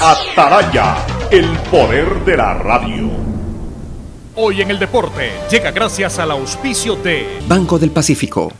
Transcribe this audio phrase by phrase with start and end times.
[0.00, 0.96] Ataraya,
[1.28, 3.10] el poder de la radio.
[4.36, 8.52] Hoy en el deporte llega gracias al auspicio de Banco del Pacífico.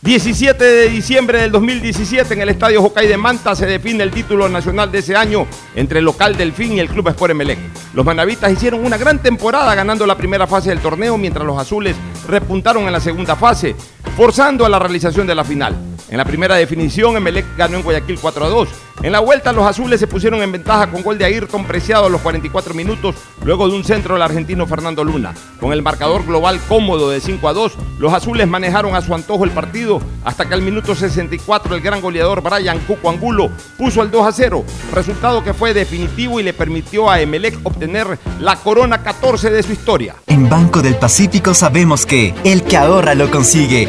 [0.00, 4.48] 17 de diciembre del 2017 en el Estadio Jocay de Manta se define el título
[4.48, 7.58] nacional de ese año entre el local Delfín y el Club Sport Emelec.
[7.94, 11.96] Los manavitas hicieron una gran temporada ganando la primera fase del torneo mientras los azules
[12.28, 13.74] repuntaron en la segunda fase,
[14.16, 15.93] forzando a la realización de la final.
[16.10, 18.68] En la primera definición, Emelec ganó en Guayaquil 4 a 2.
[19.02, 22.08] En la vuelta, los azules se pusieron en ventaja con gol de Ayrton Preciado a
[22.10, 25.34] los 44 minutos, luego de un centro del argentino Fernando Luna.
[25.58, 29.44] Con el marcador global cómodo de 5 a 2, los azules manejaron a su antojo
[29.44, 34.10] el partido hasta que al minuto 64 el gran goleador Brian Cuco Angulo puso el
[34.10, 39.02] 2 a 0, resultado que fue definitivo y le permitió a Emelec obtener la corona
[39.02, 40.16] 14 de su historia.
[40.26, 43.88] En Banco del Pacífico sabemos que el que ahorra lo consigue.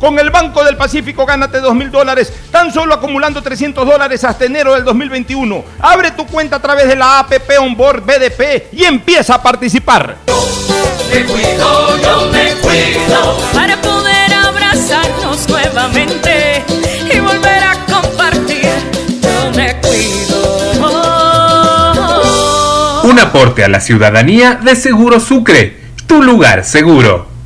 [0.00, 4.44] Con el Banco del Pacífico gánate 2 mil dólares, tan solo acumulando 300 dólares hasta
[4.44, 5.64] enero del 2021.
[5.80, 10.16] Abre tu cuenta a través de la APP Onboard BDP y empieza a participar.
[11.12, 13.38] Me cuido, yo me cuido.
[13.52, 16.64] Para poder abrazarnos nuevamente
[17.12, 18.70] y volver a compartir,
[19.20, 20.38] yo me cuido.
[23.02, 25.76] Un aporte a la ciudadanía de Seguro Sucre,
[26.06, 27.37] tu lugar seguro.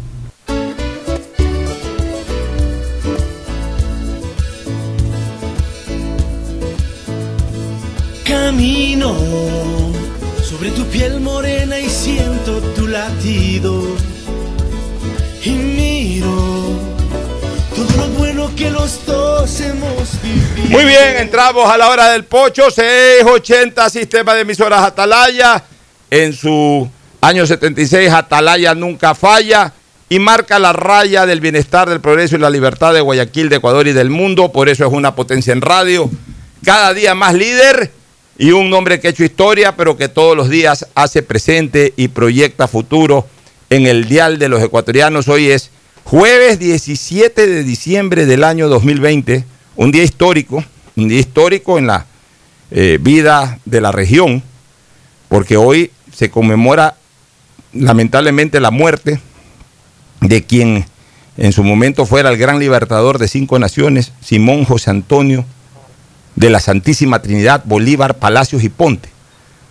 [20.69, 25.63] Muy bien, entramos a la hora del pocho, 680 Sistema de Emisoras Atalaya.
[26.11, 29.73] En su año 76, Atalaya nunca falla
[30.09, 33.87] y marca la raya del bienestar, del progreso y la libertad de Guayaquil, de Ecuador
[33.87, 34.51] y del mundo.
[34.51, 36.11] Por eso es una potencia en radio.
[36.65, 37.93] Cada día más líder
[38.37, 42.09] y un hombre que ha hecho historia, pero que todos los días hace presente y
[42.09, 43.29] proyecta futuro
[43.71, 45.29] en el dial de los ecuatorianos.
[45.29, 45.71] Hoy es
[46.05, 49.45] jueves 17 de diciembre del año 2020,
[49.77, 50.65] un día histórico,
[50.97, 52.07] un día histórico en la
[52.71, 54.43] eh, vida de la región,
[55.29, 56.97] porque hoy se conmemora
[57.73, 59.21] lamentablemente la muerte
[60.21, 60.85] de quien
[61.37, 65.45] en su momento fuera el gran libertador de cinco naciones, Simón José Antonio
[66.37, 69.09] de la Santísima Trinidad, Bolívar, Palacios y Ponte.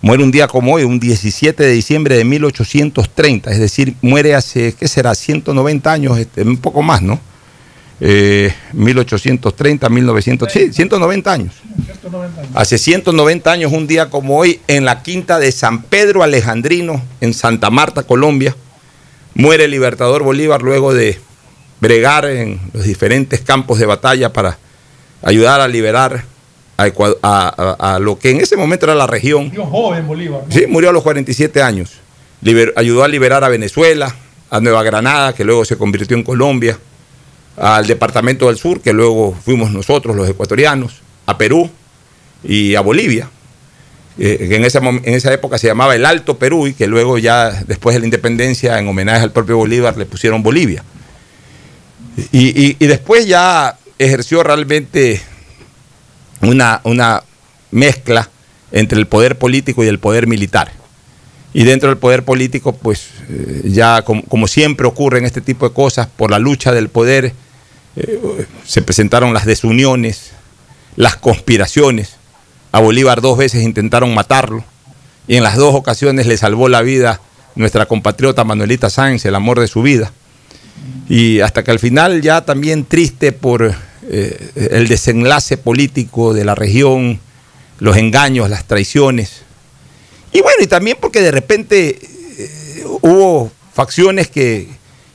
[0.02, 4.74] Muere un día como hoy, un 17 de diciembre de 1830, es decir, muere hace,
[4.74, 7.20] ¿qué será?, 190 años, este, un poco más, ¿no?
[8.00, 11.54] Eh, 1830, 1900, sí, 190 años.
[12.52, 17.32] Hace 190 años, un día como hoy, en la quinta de San Pedro Alejandrino, en
[17.32, 18.56] Santa Marta, Colombia,
[19.34, 21.20] muere el libertador Bolívar luego de
[21.80, 24.58] bregar en los diferentes campos de batalla para
[25.22, 26.24] ayudar a liberar
[26.76, 26.84] a,
[27.22, 29.46] a- a- a lo que en ese momento era la región.
[29.48, 30.42] Murió joven Bolívar.
[30.46, 30.52] ¿no?
[30.54, 31.92] Sí, murió a los 47 años.
[32.42, 34.14] Liber- ayudó a liberar a Venezuela,
[34.50, 36.78] a Nueva Granada, que luego se convirtió en Colombia.
[37.56, 41.70] al departamento del sur, que luego fuimos nosotros, los ecuatorianos, a Perú
[42.42, 43.28] y a Bolivia,
[44.18, 47.18] eh, que en esa, en esa época se llamaba el Alto Perú y que luego
[47.18, 50.82] ya después de la independencia, en homenaje al propio Bolívar, le pusieron Bolivia.
[52.32, 55.20] Y, y después ya ejerció realmente
[56.42, 57.22] una, una
[57.70, 58.28] mezcla
[58.70, 60.72] entre el poder político y el poder militar.
[61.54, 65.74] Y dentro del poder político, pues eh, ya como, siempre ocurre en este tipo de
[65.74, 67.34] cosas, por la lucha del poder,
[67.96, 70.30] eh, se presentaron las desuniones,
[70.96, 72.16] las conspiraciones.
[72.72, 74.64] A Bolívar dos veces intentaron matarlo
[75.28, 77.20] y en las dos ocasiones le salvó la vida
[77.54, 80.10] nuestra compatriota Manuelita Sáenz, el amor de su vida.
[81.06, 83.74] Y hasta que al final ya también triste por
[84.10, 87.20] eh, el desenlace político de la región,
[87.78, 89.42] los engaños, las traiciones.
[90.32, 91.98] Y bueno, y también porque de repente
[92.38, 94.68] eh, hubo facciones que,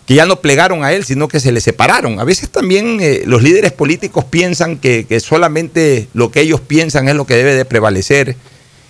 [0.07, 2.21] ya no plegaron a él, sino que se le separaron.
[2.21, 7.09] A veces también eh, los líderes políticos piensan que, que, solamente lo que ellos piensan
[7.09, 8.37] es lo que debe de prevalecer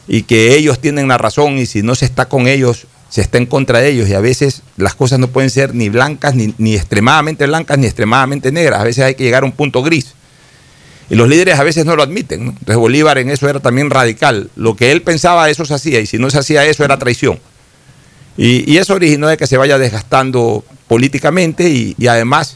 [0.07, 3.37] y que ellos tienen la razón y si no se está con ellos, se está
[3.37, 4.09] en contra de ellos.
[4.09, 7.85] Y a veces las cosas no pueden ser ni blancas, ni, ni extremadamente blancas, ni
[7.85, 8.81] extremadamente negras.
[8.81, 10.13] A veces hay que llegar a un punto gris.
[11.09, 12.41] Y los líderes a veces no lo admiten.
[12.41, 14.49] Entonces Bolívar en eso era también radical.
[14.55, 15.99] Lo que él pensaba, eso se hacía.
[15.99, 17.39] Y si no se hacía eso, era traición.
[18.37, 22.55] Y, eso originó de que se vaya desgastando políticamente y, además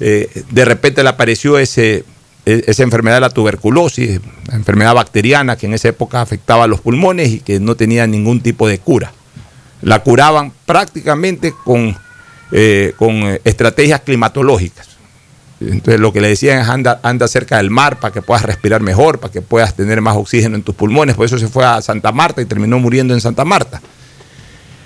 [0.00, 2.04] eh, de repente le apareció ese,
[2.44, 6.80] e, esa enfermedad de la tuberculosis, enfermedad bacteriana que en esa época afectaba a los
[6.80, 9.12] pulmones y que no tenía ningún tipo de cura.
[9.82, 11.96] La curaban prácticamente con,
[12.52, 14.88] eh, con estrategias climatológicas.
[15.60, 18.80] Entonces lo que le decían es anda, anda cerca del mar para que puedas respirar
[18.80, 21.16] mejor, para que puedas tener más oxígeno en tus pulmones.
[21.16, 23.80] Por eso se fue a Santa Marta y terminó muriendo en Santa Marta.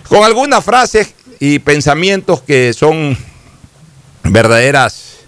[0.09, 3.17] Con algunas frases y pensamientos que son
[4.25, 5.19] verdaderas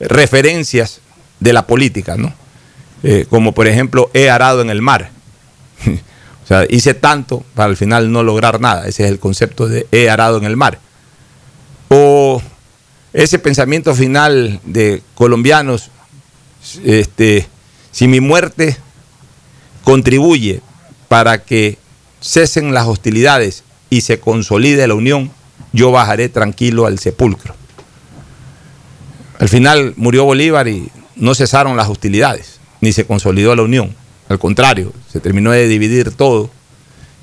[0.00, 1.00] referencias
[1.40, 2.32] de la política, ¿no?
[3.02, 5.10] Eh, como por ejemplo, he arado en el mar.
[6.46, 8.86] o sea, hice tanto para al final no lograr nada.
[8.86, 10.78] Ese es el concepto de he arado en el mar.
[11.88, 12.40] O
[13.12, 15.90] ese pensamiento final de colombianos,
[16.84, 17.48] este,
[17.90, 18.76] si mi muerte
[19.82, 20.60] contribuye
[21.08, 21.78] para que
[22.20, 25.32] cesen las hostilidades y se consolide la unión,
[25.72, 27.56] yo bajaré tranquilo al sepulcro.
[29.40, 33.96] Al final murió Bolívar y no cesaron las hostilidades, ni se consolidó la unión.
[34.28, 36.50] Al contrario, se terminó de dividir todo.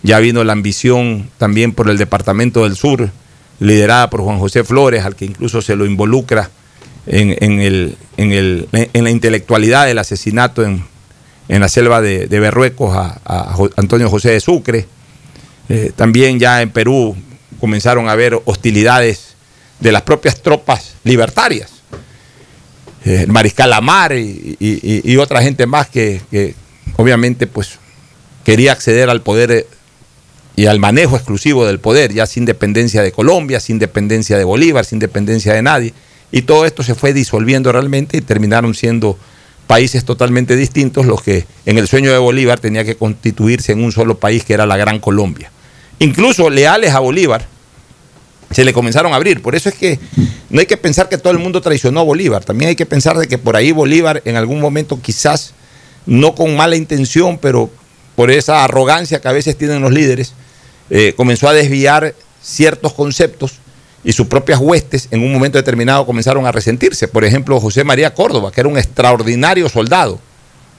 [0.03, 3.09] Ya vino la ambición también por el Departamento del Sur,
[3.59, 6.49] liderada por Juan José Flores, al que incluso se lo involucra
[7.05, 10.83] en, el, en, la intelectualidad del asesinato en,
[11.47, 14.87] la selva de, Berruecos a, Antonio José de Sucre.
[15.69, 17.15] Eh, también ya en Perú
[17.59, 19.35] comenzaron a haber hostilidades
[19.79, 21.71] de las propias tropas libertarias.
[23.05, 26.55] Eh, el mariscal Amar y, otra gente más que
[26.97, 27.79] obviamente pues
[28.43, 29.67] quería acceder al poder
[30.55, 34.85] y al manejo exclusivo del poder, ya sin dependencia de Colombia, sin dependencia de Bolívar,
[34.85, 35.93] sin dependencia de nadie.
[36.31, 39.17] Y todo esto se fue disolviendo realmente y terminaron siendo
[39.67, 43.91] países totalmente distintos los que en el sueño de Bolívar tenía que constituirse en un
[43.91, 45.51] solo país que era la Gran Colombia.
[45.99, 47.47] Incluso leales a Bolívar
[48.51, 49.41] se le comenzaron a abrir.
[49.41, 49.99] Por eso es que
[50.49, 52.43] no hay que pensar que todo el mundo traicionó a Bolívar.
[52.43, 55.53] También hay que pensar de que por ahí Bolívar en algún momento quizás
[56.05, 57.69] no con mala intención, pero
[58.15, 60.33] por esa arrogancia que a veces tienen los líderes,
[60.89, 63.53] eh, comenzó a desviar ciertos conceptos
[64.03, 67.07] y sus propias huestes en un momento determinado comenzaron a resentirse.
[67.07, 70.19] Por ejemplo, José María Córdoba, que era un extraordinario soldado,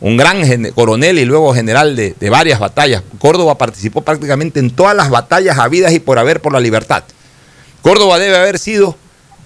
[0.01, 3.03] un gran coronel y luego general de, de, varias batallas.
[3.19, 7.05] Córdoba participó prácticamente en todas las batallas habidas y por haber por la libertad.
[7.81, 8.97] Córdoba debe haber sido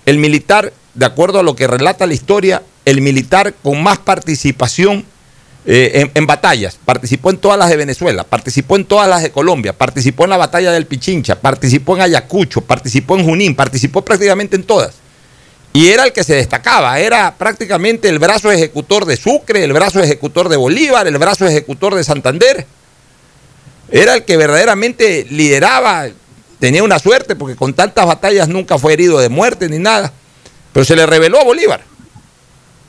[0.07, 5.05] el militar, de acuerdo a lo que relata la historia, el militar con más participación
[5.67, 9.73] eh, en, batallas, participó en todas las de Venezuela, participó en todas las de Colombia,
[9.73, 14.65] participó en la batalla del Pichincha, participó en Ayacucho, participó en Junín, participó prácticamente en
[14.65, 14.95] todas.
[15.73, 20.01] Y era el que se destacaba, era prácticamente el brazo ejecutor de Sucre, el brazo
[20.01, 22.67] ejecutor de Bolívar, el brazo ejecutor de Santander.
[23.91, 26.09] Era el que verdaderamente lideraba,
[26.59, 30.13] tenía una suerte porque con tantas batallas nunca fue herido de muerte ni nada,
[30.73, 31.83] pero se le reveló a Bolívar.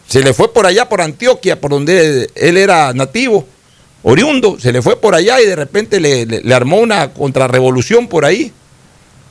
[0.10, 3.48] Se le fue por allá, por Antioquia, por donde él era nativo,
[4.02, 8.52] oriundo, se le fue por allá y de repente le, armó una contrarrevolución por ahí.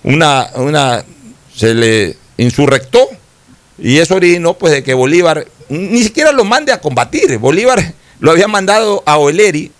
[0.04, 1.04] Una, una,
[1.52, 3.08] se le insurrectó
[3.76, 7.38] y eso originó pues de que Bolívar ni siquiera lo mande a combatir.
[7.38, 9.72] Bolívar lo había mandado a Oleri,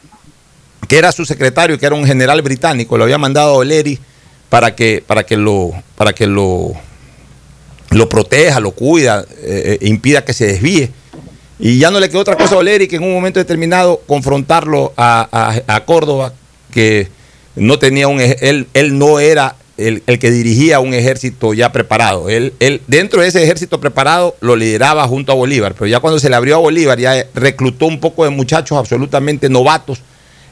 [0.89, 4.01] que era su secretario, que era un general británico, lo había mandado a Oleri
[4.49, 6.73] para que, para que lo, para que lo
[7.91, 10.91] lo proteja, lo cuida, eh, eh, impida que se desvíe.
[11.59, 14.93] Y ya no le quedó otra cosa a Oleri que en un momento determinado confrontarlo
[14.97, 16.33] a, a, Córdoba,
[16.71, 17.09] que
[17.57, 22.29] no tenía un él, él no era el, el, que dirigía un ejército ya preparado.
[22.29, 26.21] Él, él, dentro de ese ejército preparado lo lideraba junto a Bolívar, pero ya cuando
[26.21, 30.01] se le abrió a Bolívar ya reclutó un poco de muchachos absolutamente novatos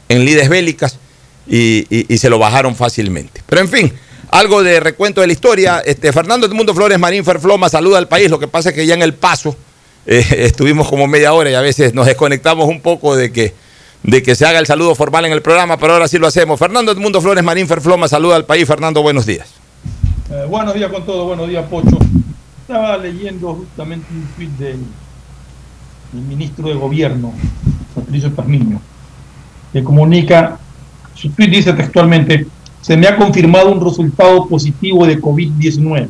[0.09, 0.97] en lides bélicas
[1.47, 3.41] y, y se lo bajaron fácilmente.
[3.47, 3.93] Pero en fin,
[4.29, 5.79] algo de recuento de la historia.
[5.85, 8.29] Este, Fernando Mundo Flores Marín Ferfloma saluda al país.
[8.29, 9.55] Lo que pasa es que ya en el paso
[10.05, 13.53] eh, estuvimos como media hora y a veces nos desconectamos un poco de que,
[14.03, 16.59] de que se haga el saludo formal en el programa, pero ahora sí lo hacemos.
[16.59, 18.67] Fernando Mundo Flores Marín Ferfloma saluda al país.
[18.67, 19.47] Fernando, buenos días.
[20.29, 21.97] Eh, buenos días con todo, buenos días, Pocho.
[22.61, 24.79] Estaba leyendo justamente un tweet del,
[26.11, 27.33] ministro de Gobierno,
[27.95, 28.81] Patricio Pazmiño,
[29.71, 30.59] que comunica,
[31.13, 32.45] su tweet dice textualmente,
[32.87, 36.07] se me ha confirmado un resultado positivo de COVID-19.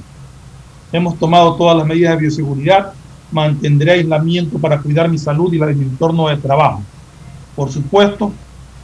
[0.92, 2.94] Hemos tomado todas las medidas de bioseguridad,
[3.32, 6.84] mantendré aislamiento para cuidar mi salud y la de mi entorno de trabajo.
[7.56, 8.32] Por supuesto,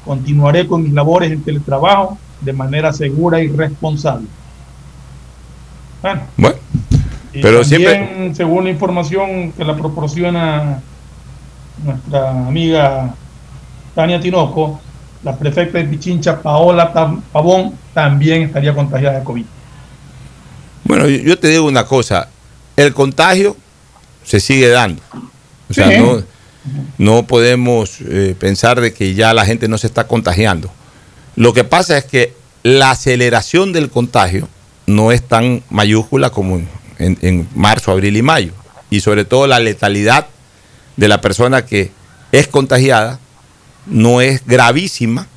[0.04, 4.26] continuaré con mis labores en teletrabajo de manera segura y responsable.
[6.36, 6.56] Bueno,
[7.32, 8.34] pero siempre...
[8.34, 10.82] según la información que la proporciona
[11.86, 13.14] nuestra amiga
[13.94, 14.82] Tania Tinoco,
[15.24, 16.92] la prefecta de Pichincha, Paola
[17.32, 19.46] Pavón, también estaría contagiada de COVID.
[20.84, 22.28] Bueno, yo te digo una cosa,
[22.76, 23.56] el contagio
[24.24, 25.02] se sigue dando.
[25.70, 25.90] O sea,
[26.98, 30.70] no, podemos eh, pensar de que ya la gente no se está contagiando.
[31.36, 34.48] Lo que pasa es que la aceleración del contagio
[34.86, 38.52] no es tan mayúscula como en, en marzo, abril y mayo.
[38.90, 40.28] Y sobre todo la letalidad
[40.98, 41.92] de la persona que
[42.32, 43.20] es contagiada
[43.86, 45.28] no es gravísima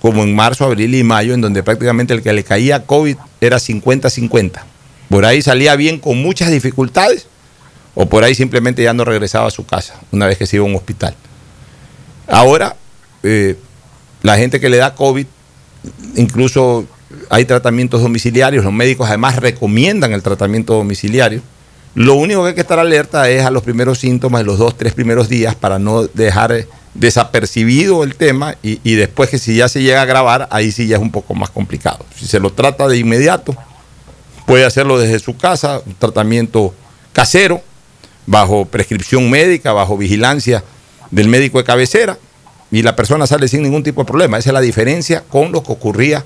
[0.00, 3.58] como en marzo, abril y mayo, en donde prácticamente el que le caía COVID era
[3.58, 4.62] 50-50.
[5.08, 7.26] Por ahí salía bien con muchas dificultades
[7.94, 10.64] o por ahí simplemente ya no regresaba a su casa una vez que se iba
[10.64, 11.14] a un hospital.
[12.26, 12.76] Ahora,
[13.22, 13.56] eh,
[14.22, 15.26] la gente que le da COVID,
[16.16, 16.86] incluso
[17.28, 21.42] hay tratamientos domiciliarios, los médicos además recomiendan el tratamiento domiciliario.
[21.94, 24.76] Lo único que hay que estar alerta es a los primeros síntomas de los dos,
[24.78, 29.82] tres primeros días para no dejar desapercibido el tema y, después que si ya se
[29.82, 32.04] llega a grabar, ahí sí ya es un poco más complicado.
[32.14, 33.56] Si se lo trata de inmediato,
[34.46, 36.74] puede hacerlo desde su casa, un tratamiento
[37.12, 37.62] casero,
[38.26, 40.62] bajo prescripción médica, bajo vigilancia
[41.10, 42.18] del médico de cabecera,
[42.70, 44.38] y la persona sale sin ningún tipo de problema.
[44.38, 46.24] Esa es la diferencia con lo que ocurría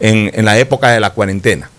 [0.00, 1.70] en, en la época de la cuarentena.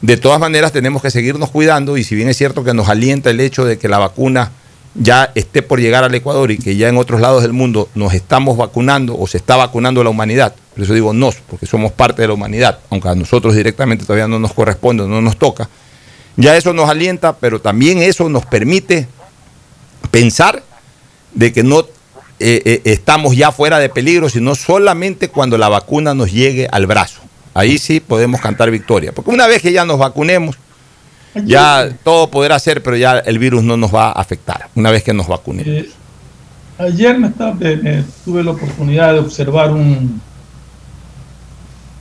[0.00, 3.30] De todas maneras, tenemos que seguirnos cuidando y si bien es cierto que nos alienta
[3.30, 4.52] el hecho de que la vacuna
[4.94, 8.14] ya esté por llegar al Ecuador y que ya en otros lados del mundo nos
[8.14, 10.54] estamos vacunando o se está vacunando la humanidad.
[10.74, 14.28] Por eso digo nos, porque somos parte de la humanidad, aunque a nosotros directamente todavía
[14.28, 15.68] no nos corresponde, no nos toca.
[16.36, 19.08] Ya eso nos alienta, pero también eso nos permite
[20.10, 20.62] pensar
[21.34, 21.80] de que no
[22.40, 26.86] eh, eh, estamos ya fuera de peligro, sino solamente cuando la vacuna nos llegue al
[26.86, 27.20] brazo.
[27.54, 29.12] Ahí sí podemos cantar victoria.
[29.12, 30.56] Porque una vez que ya nos vacunemos,
[31.34, 35.02] ya todo podrá ser, pero ya el virus no nos va a afectar una vez
[35.02, 35.68] que nos vacunemos.
[35.68, 35.90] Eh,
[36.78, 37.30] ayer me,
[38.24, 40.20] tuve la oportunidad de observar un,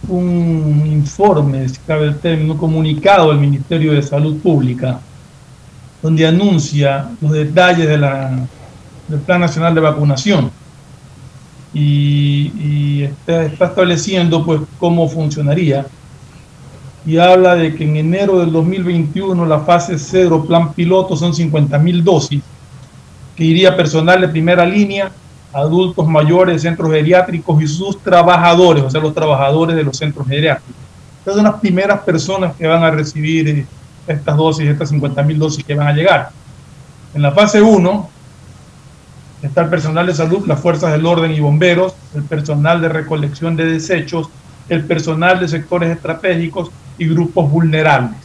[0.08, 5.00] un informe, si cabe el término, comunicado del Ministerio de Salud Pública,
[6.02, 8.48] donde anuncia los detalles de la,
[9.08, 10.52] del Plan Nacional de Vacunación.
[11.74, 15.86] Y, está, está, estableciendo pues cómo funcionaría
[17.08, 21.80] y habla de que en enero del 2021 la fase cero, plan piloto, son 50
[21.80, 22.44] mil dosis,
[23.34, 25.10] que iría personal de primera línea,
[25.54, 30.76] adultos mayores, centros geriátricos y sus trabajadores, o sea, los trabajadores de los centros geriátricos.
[31.20, 33.66] Estas son las primeras personas que van a recibir eh,
[34.06, 36.32] estas dosis, estas 50 mil dosis que van a llegar.
[37.14, 38.10] En la fase 1
[39.44, 43.56] está el personal de salud, las fuerzas del orden y bomberos, el personal de recolección
[43.56, 44.28] de desechos,
[44.68, 48.18] el personal de sectores estratégicos y grupos vulnerables.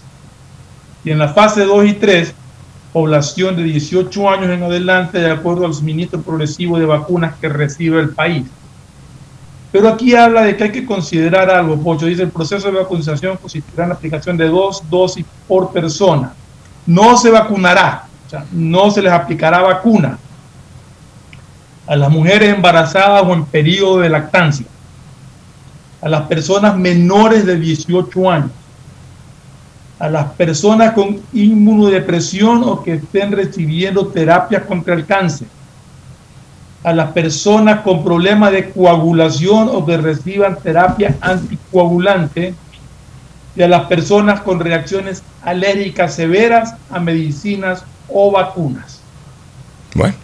[1.05, 2.35] Y en la fase 2 y 3,
[2.93, 8.01] población de 18 años en adelante de acuerdo al suministro progresivo de vacunas que recibe
[8.01, 8.45] el país.
[9.73, 12.05] Pero aquí habla de que hay que considerar algo, Pocho.
[12.05, 16.35] Dice, el proceso de vacunación consistirá en la aplicación de dos dosis por persona.
[16.87, 20.19] No se vacunará, o sea, no se les aplicará vacuna
[21.87, 24.67] a las mujeres embarazadas o en periodo de lactancia,
[26.01, 28.51] a las personas menores de 18 años,
[30.03, 35.47] a las personas con inmunodepresión o que estén recibiendo terapias contra el cáncer,
[36.83, 42.53] a las personas con problemas de coagulación o que reciban terapia anticoagulante
[43.55, 49.01] y a las personas con reacciones alérgicas severas a medicinas o vacunas.
[49.95, 50.15] Bueno,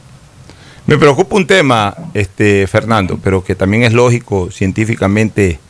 [0.87, 5.61] me preocupa un tema, este Fernando, pero que también es lógico científicamente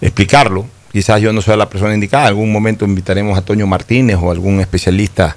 [0.00, 0.66] explicarlo.
[0.92, 4.30] Quizás yo no soy la persona indicada, en algún momento invitaremos a Toño Martínez o
[4.30, 5.36] algún especialista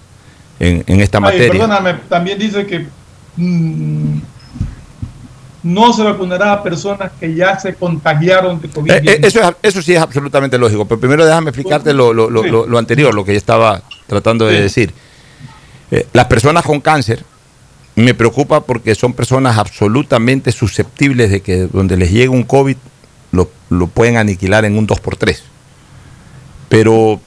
[0.60, 1.52] en, en esta Ay, materia.
[1.52, 2.86] perdóname, también dice que
[3.38, 4.18] mm,
[5.64, 8.92] no se vacunará a personas que ya se contagiaron de COVID.
[8.92, 12.30] Eh, eh, eso, es- eso sí es absolutamente lógico, pero primero déjame explicarte lo, lo-
[12.30, 12.50] lo- Sí.
[12.50, 14.62] lo- lo anterior, lo que yo estaba tratando de Sí.
[14.62, 14.94] decir.
[15.92, 17.24] Eh, las personas con cáncer
[17.96, 22.76] me preocupa porque son personas absolutamente susceptibles de que donde les llegue un COVID
[23.70, 25.38] lo, pueden aniquilar en un 2x3.
[26.70, 27.20] Pero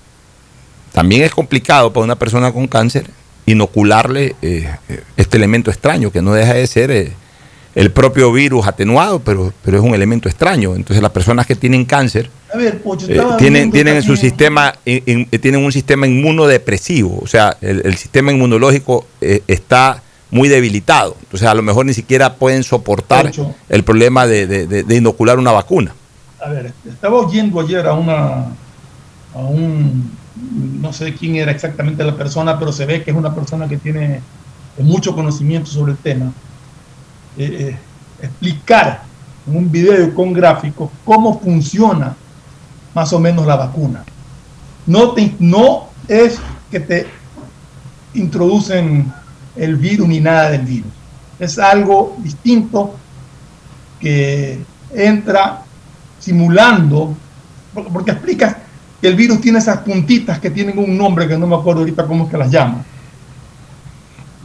[0.92, 3.10] también es complicado para una persona con cáncer
[3.46, 7.12] inocularle eh, eh, este elemento extraño, que no deja de ser eh,
[7.74, 10.74] el propio virus atenuado, pero, pero es un elemento extraño.
[10.74, 15.02] Entonces las personas que tienen cáncer ver, Pocho, eh, tienen, tienen en su sistema, in-
[15.06, 19.06] in- tienen un sistema inmunodepresivo, o sea, el, el sistema inmunológico
[19.46, 21.16] está muy debilitado.
[21.22, 23.30] Entonces a lo mejor ni siquiera pueden soportar
[23.70, 25.94] el problema de, de- de- de inocular una vacuna.
[26.40, 28.46] A ver, estaba oyendo ayer a una,
[29.34, 30.10] a un,
[30.80, 33.76] no sé quién era exactamente la persona, pero se ve que es una persona que
[33.76, 34.20] tiene
[34.78, 36.32] mucho conocimiento sobre el tema,
[37.36, 37.78] eh, eh,
[38.22, 39.02] explicar
[39.46, 42.14] en un video con gráficos cómo funciona
[42.94, 44.04] más o menos la vacuna.
[44.86, 46.38] No, te- no es
[46.70, 47.06] que te
[48.14, 49.12] introducen
[49.56, 50.92] el virus ni nada del virus.
[51.38, 52.94] Es algo distinto
[54.00, 54.60] que
[54.94, 55.64] entra
[56.18, 57.14] simulando,
[57.92, 58.56] porque, explicas
[59.00, 62.06] que el virus tiene esas puntitas que tienen un nombre que no me acuerdo ahorita
[62.06, 62.84] cómo es que las llama.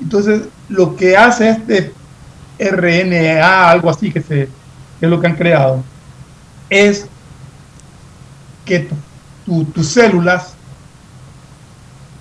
[0.01, 1.93] Entonces, lo que hace este
[2.59, 5.83] RNA, algo así que, es lo que han creado,
[6.69, 7.07] es
[8.65, 8.95] que tu-
[9.45, 10.53] tu- tus células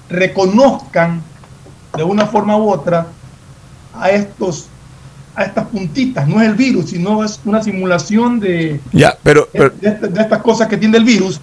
[0.08, 1.22] reconozcan
[1.96, 3.06] de una forma u otra
[3.94, 4.68] a estos
[5.34, 9.58] a estas puntitas, no es el virus, sino es una simulación de, Ya, pero, de,
[9.58, 11.40] pero- de- de estas cosas que tiene el virus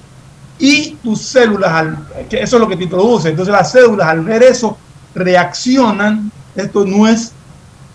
[0.59, 1.97] y tus células, al,
[2.29, 3.29] que eso es lo que te introduce.
[3.29, 4.77] Entonces las células al ver eso
[5.15, 7.31] reaccionan, esto no es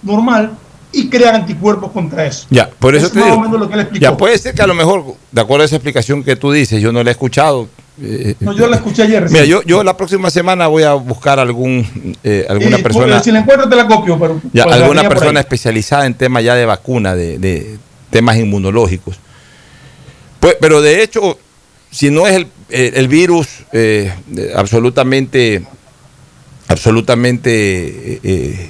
[0.02, 0.52] normal,
[0.92, 2.46] y crean anticuerpos contra eso.
[2.50, 3.40] ya, por eso Es te digo.
[3.40, 4.02] menos lo que él explicó.
[4.02, 6.80] Ya puede ser que a lo mejor, de acuerdo a esa explicación que tú dices,
[6.80, 7.68] yo no la he escuchado.
[8.02, 9.28] Eh, No, yo la escuché ayer.
[9.30, 11.86] Mira, yo, yo la próxima semana voy a buscar algún
[12.24, 13.22] eh, alguna persona.
[13.22, 16.66] Si la encuentro te la copio, pero Ya, alguna persona especializada en temas ya de
[16.66, 17.76] vacuna, de, de
[18.10, 19.16] temas inmunológicos.
[20.40, 21.38] Pues, pero de hecho,
[21.90, 24.12] si no es el, el- virus eh,
[24.56, 25.64] absolutamente,
[26.68, 28.60] absolutamente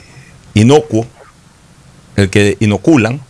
[0.54, 1.06] inocuo,
[2.16, 3.20] el que inoculan,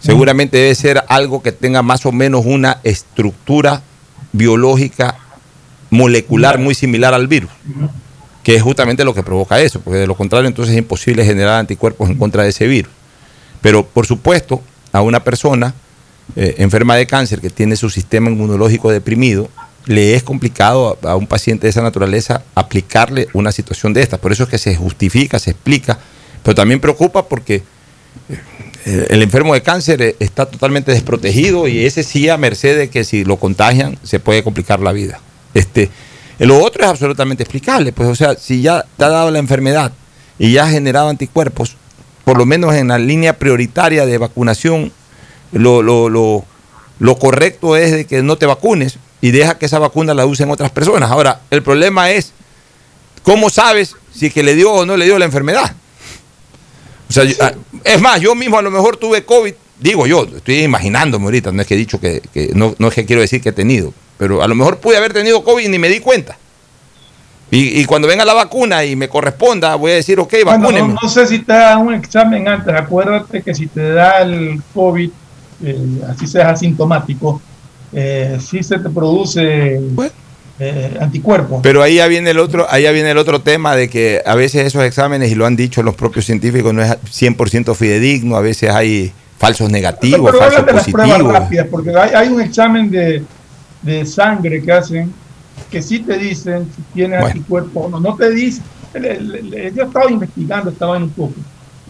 [0.00, 3.82] seguramente debe ser algo que tenga más o menos una estructura
[4.32, 5.16] biológica
[5.90, 7.50] molecular muy similar al virus
[8.42, 11.60] que es justamente lo que provoca eso, porque de lo contrario entonces es imposible generar
[11.60, 12.92] anticuerpos en contra de ese virus.
[13.60, 15.74] Pero por supuesto, a una persona
[16.36, 19.48] eh, enferma de cáncer que tiene su sistema inmunológico deprimido,
[19.86, 24.20] le es complicado a, a un paciente de esa naturaleza aplicarle una situación de estas.
[24.20, 25.98] Por eso es que se justifica, se explica,
[26.42, 27.62] pero también preocupa porque
[28.86, 32.88] eh, el enfermo de cáncer eh, está totalmente desprotegido y ese sí a merced de
[32.88, 35.20] que si lo contagian se puede complicar la vida.
[35.54, 35.90] Este,
[36.38, 39.92] lo otro es absolutamente explicable, pues o sea, si ya te ha dado la enfermedad
[40.38, 41.76] y ya has generado anticuerpos,
[42.24, 44.92] por lo menos en la línea prioritaria de vacunación,
[45.52, 46.44] lo, lo, lo,
[46.98, 50.50] lo correcto es de que no te vacunes y deja que esa vacuna la usen
[50.50, 51.10] otras personas.
[51.10, 52.32] Ahora, el problema es,
[53.22, 55.74] ¿cómo sabes si que le dio o no le dio la enfermedad?
[57.08, 57.52] O sea, yo- ah,
[57.84, 61.62] es más, yo mismo a lo mejor tuve COVID, digo yo, estoy imaginándome ahorita, no
[61.62, 63.92] es que he dicho que, que- no, no es que quiero decir que he tenido,
[64.18, 66.36] pero a lo mejor pude haber tenido COVID y ni me di cuenta.
[67.52, 70.88] Y, y cuando venga la vacuna y me corresponda, voy a decir, ok, Bueno, vacúneme.
[70.94, 72.72] no, no sé si te da un examen antes.
[72.72, 75.10] Acuérdate que si te da el COVID,
[75.64, 77.42] eh, así seas asintomático,
[77.92, 79.80] eh, sí se te produce
[80.60, 81.58] eh, anticuerpos.
[81.60, 84.36] Pero ahí ya viene el otro, ahí ya viene el otro tema de que a
[84.36, 88.40] veces esos exámenes, y lo han dicho los propios científicos, no es 100% fidedigno, a
[88.42, 91.32] veces hay falsos negativos, pero falsos hablan de las pruebas positivos.
[91.32, 93.24] rápidas, porque hay, hay un examen de,
[93.82, 95.12] de sangre que hacen
[95.70, 97.34] que sí te dicen si tienes Bueno.
[97.34, 98.00] anticuerpos o no.
[98.00, 98.62] No te dicen.
[98.92, 101.34] El- el- el- yo estaba investigando, estaba en un poco.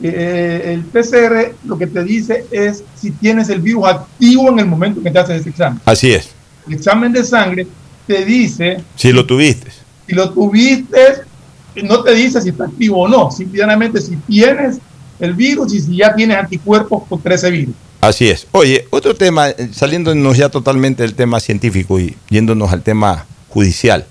[0.03, 4.67] Eh, el PCR lo que te dice es si tienes el virus activo en el
[4.67, 5.81] momento que te haces ese examen.
[5.85, 6.31] Así es,
[6.69, 7.67] El examen de sangre
[8.07, 9.71] te dice si lo tuviste.
[10.07, 10.99] si lo tuviste,
[11.83, 14.79] no te dice si está activo o no, simplemente si tienes
[15.20, 17.74] el virus y si ya tienes anticuerpos contra ese virus.
[18.00, 18.46] Así es.
[18.52, 24.06] Oye, otro tema, eh, saliéndonos ya totalmente del tema científico y yéndonos al tema judicial.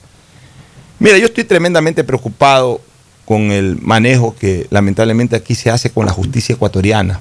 [1.00, 2.82] Mira, yo estoy tremendamente preocupado
[3.26, 7.20] con el manejo que lamentablemente aquí se hace con la justicia ecuatoriana.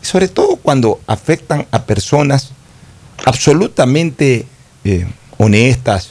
[0.00, 2.52] Sobre todo cuando afectan a personas
[3.24, 4.46] absolutamente
[4.84, 5.06] eh,
[5.38, 6.10] honestas,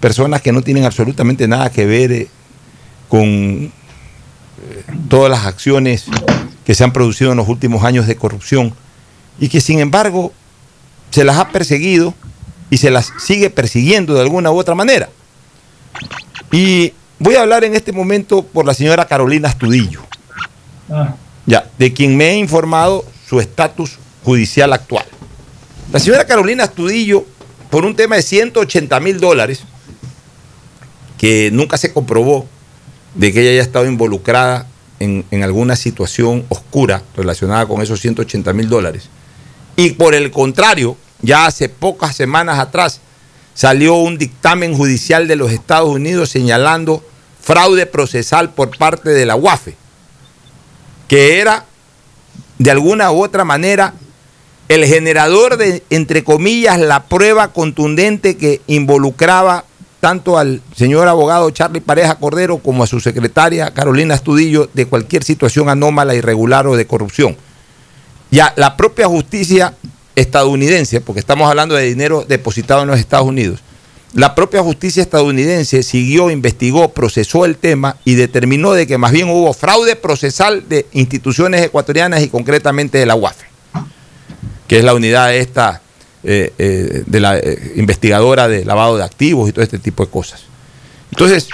[0.00, 2.28] personas que no tienen absolutamente nada que ver eh,
[3.08, 3.72] con
[5.08, 6.04] todas las acciones
[6.64, 8.74] que se han producido en los últimos años de corrupción
[9.38, 10.32] y que sin embargo
[11.10, 12.14] se las ha perseguido
[12.70, 15.08] y se las sigue persiguiendo de alguna u otra manera.
[16.50, 20.02] Y voy a hablar en este momento por la señora Carolina Astudillo,
[20.88, 21.16] Ah,
[21.46, 25.04] ya, de quien me he informado su estatus judicial actual.
[25.92, 27.24] La señora Carolina Astudillo,
[27.70, 29.62] por un tema de 180 mil dólares,
[31.18, 32.46] que nunca se comprobó
[33.16, 34.66] de que ella haya estado involucrada
[35.00, 39.08] en, en alguna situación oscura relacionada con esos 180 mil dólares.
[39.76, 43.00] Y por el contrario, ya hace pocas semanas atrás
[43.54, 47.02] salió un dictamen judicial de los Estados Unidos señalando
[47.40, 49.76] fraude procesal por parte de la UAFE,
[51.08, 51.64] que era
[52.58, 53.94] de alguna u otra manera
[54.68, 59.64] el generador de, entre comillas, la prueba contundente que involucraba
[60.00, 65.24] tanto al señor abogado Charlie Pareja Cordero como a su secretaria Carolina Astudillo de cualquier
[65.24, 67.36] situación anómala, irregular o de corrupción.
[68.30, 69.74] Ya la propia justicia
[70.14, 73.60] estadounidense, porque estamos hablando de dinero depositado en los Estados Unidos,
[74.14, 79.28] la propia justicia estadounidense siguió, investigó, procesó el tema y determinó de que más bien
[79.28, 83.44] hubo fraude procesal de instituciones ecuatorianas y concretamente de la UAFE,
[84.68, 85.82] que es la unidad esta
[86.28, 90.10] eh, eh, de la eh, investigadora de lavado de activos y todo este tipo de
[90.10, 90.42] cosas.
[91.12, 91.48] Entonces,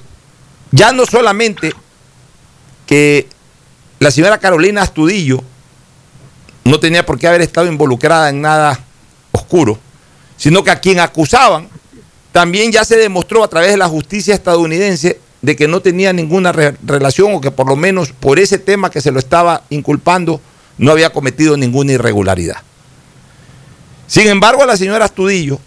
[0.71, 1.73] ya no solamente
[2.87, 3.29] que
[4.01, 5.43] la señora Carolina Astudillo
[6.65, 8.81] no tenía por qué haber estado involucrada en nada
[9.31, 9.79] oscuro,
[10.37, 11.69] sino que a quien acusaban
[12.33, 16.51] también ya se demostró a través de la justicia estadounidense de que no tenía ninguna
[16.53, 20.41] re- relación o que por lo menos por ese tema que se lo estaba inculpando
[20.79, 22.57] no había cometido ninguna irregularidad.
[24.13, 25.59] Sin embargo, a la señora Astudillo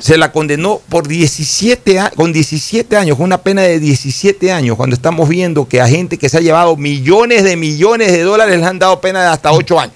[0.00, 4.76] se la condenó por 17 a- con 17 años, con una pena de 17 años,
[4.76, 8.58] cuando estamos viendo que a gente que se ha llevado millones de millones de dólares
[8.58, 9.94] le han dado pena de hasta 8 años.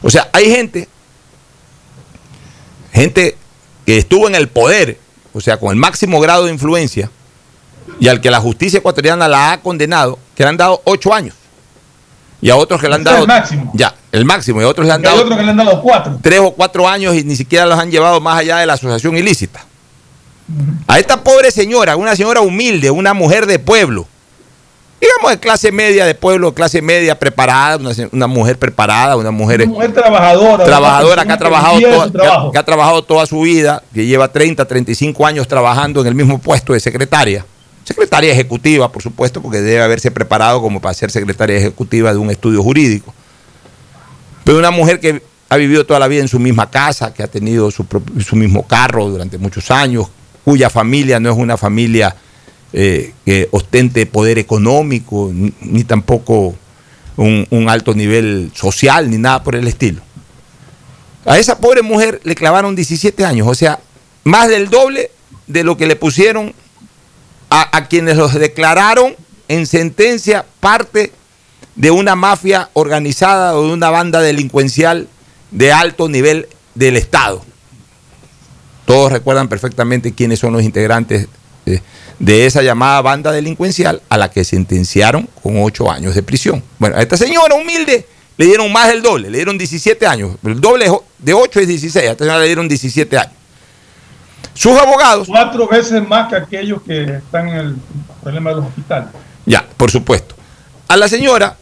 [0.00, 0.88] O sea, hay gente,
[2.94, 3.36] gente
[3.84, 4.98] que estuvo en el poder,
[5.34, 7.10] o sea, con el máximo grado de influencia,
[8.00, 11.34] y al que la justicia ecuatoriana la ha condenado, que le han dado 8 años.
[12.44, 13.24] Y a otros que le han Ese es dado...
[13.24, 13.70] el máximo.
[13.74, 14.60] Ya, el máximo.
[14.60, 16.18] Y a otros le han dado otros que le han dado cuatro.
[16.20, 19.16] tres o cuatro años y ni siquiera los han llevado más allá de la asociación
[19.16, 19.64] ilícita.
[20.86, 24.06] A esta pobre señora, una señora humilde, una mujer de pueblo,
[25.00, 27.78] digamos de clase media, de pueblo, clase media, preparada,
[28.12, 30.64] una, mujer preparada, una mujer, Una mujer trabajadora.
[30.66, 34.66] trabajadora que ha, trabajado toda, ha- que ha trabajado toda su vida, que lleva 30,
[34.66, 37.46] 35 años trabajando en el mismo puesto de secretaria.
[37.84, 42.30] Secretaria ejecutiva, por supuesto, porque debe haberse preparado como para ser secretaria ejecutiva de un
[42.30, 43.14] estudio jurídico.
[44.42, 47.28] Pero una mujer que ha vivido toda la vida en su misma casa, que ha
[47.28, 47.86] tenido su,
[48.26, 50.08] su mismo carro durante muchos años,
[50.44, 52.16] cuya familia no es una familia
[52.72, 56.54] eh, que ostente poder económico, ni, tampoco
[57.16, 60.02] un alto nivel social, ni nada por el estilo.
[61.26, 63.78] A esa pobre mujer le clavaron 17 años, o sea,
[64.24, 65.10] más del doble
[65.46, 66.54] de lo que le pusieron
[67.54, 69.14] a, quienes los declararon
[69.48, 71.12] en sentencia parte
[71.76, 75.08] de una mafia organizada o de una banda delincuencial
[75.50, 77.44] de alto nivel del Estado.
[78.86, 81.28] Todos recuerdan perfectamente quiénes son los integrantes
[81.64, 81.80] de,
[82.18, 86.62] de esa llamada banda delincuencial a la que sentenciaron con ocho años de prisión.
[86.78, 90.36] Bueno, a esta señora humilde le dieron más del doble, le dieron 17 años.
[90.44, 93.43] El doble de 8 es 16, a esta señora le dieron 17 años.
[94.54, 97.76] Sus abogados, Cuatro veces más que aquellos que están en el
[98.22, 99.08] problema de los hospitales.
[99.46, 100.34] ya, por supuesto.
[100.88, 101.56] A la señora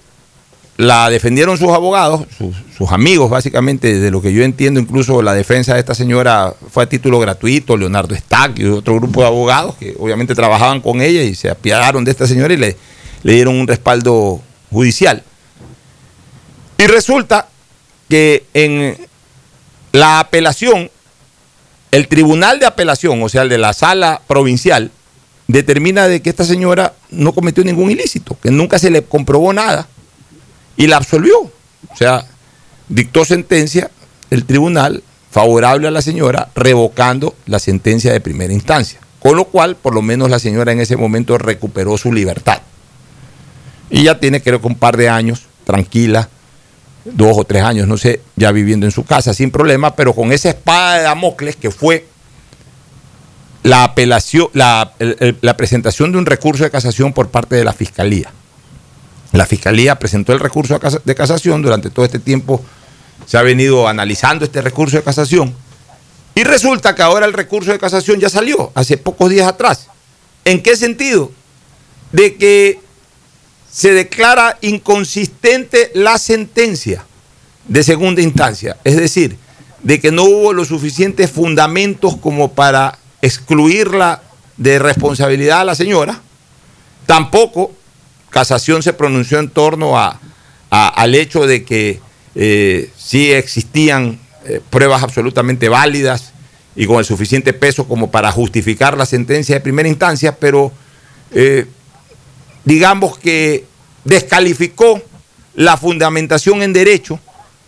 [0.77, 5.33] la defendieron sus abogados, sus, sus amigos, básicamente, de lo que yo entiendo, incluso la
[5.35, 9.77] defensa de esta señora fue a título gratuito, Leonardo Stack y otro grupo de abogados
[9.77, 12.77] que obviamente trabajaban con ella y se apiadaron de esta señora y le,
[13.23, 15.23] le dieron un respaldo judicial.
[16.79, 17.49] Y resulta
[18.09, 18.97] que en
[19.93, 20.91] la apelación,
[21.93, 24.91] el tribunal de apelación, o sea, el de la sala provincial,
[25.47, 29.87] determina de que esta señora no cometió ningún ilícito, que nunca se le comprobó nada
[30.77, 31.39] y la absolvió.
[31.39, 32.25] O sea,
[32.89, 33.91] dictó sentencia
[34.31, 38.99] el tribunal favorable a la señora, revocando la sentencia de primera instancia.
[39.19, 42.63] Con lo cual, por lo menos la señora en ese momento recuperó su libertad.
[43.91, 46.31] Y ya tiene, creo que un par de años, tranquila,
[47.05, 50.33] dos o tres años, no sé, ya viviendo en su casa sin problema, pero con
[50.33, 52.07] esa espada de Damocles que fue
[53.63, 54.93] la apelación, la,
[55.41, 58.31] la presentación de un recurso de casación por parte de la Fiscalía.
[59.33, 62.63] La Fiscalía presentó el recurso de casación, durante todo este tiempo
[63.27, 65.55] se ha venido analizando este recurso de casación
[66.35, 69.89] y resulta que ahora el recurso de casación ya salió, hace pocos días atrás.
[70.45, 71.31] ¿En qué sentido?
[72.11, 72.81] De que
[73.73, 77.07] se declara inconsistente la sentencia
[77.67, 79.39] de segunda instancia, es decir,
[79.83, 84.23] de que no hubo los suficientes fundamentos como para excluirla
[84.59, 86.21] de responsabilidad a la señora,
[87.07, 87.73] tampoco
[88.29, 90.21] casación se pronunció en torno a,
[90.71, 92.01] al hecho de que
[92.35, 96.33] eh, sí existían eh, pruebas absolutamente válidas
[96.77, 100.73] y con el suficiente peso como para justificar la sentencia de primera instancia, pero
[101.31, 101.67] eh,
[102.65, 103.65] digamos que
[104.05, 105.01] descalificó
[105.55, 107.19] la fundamentación en derecho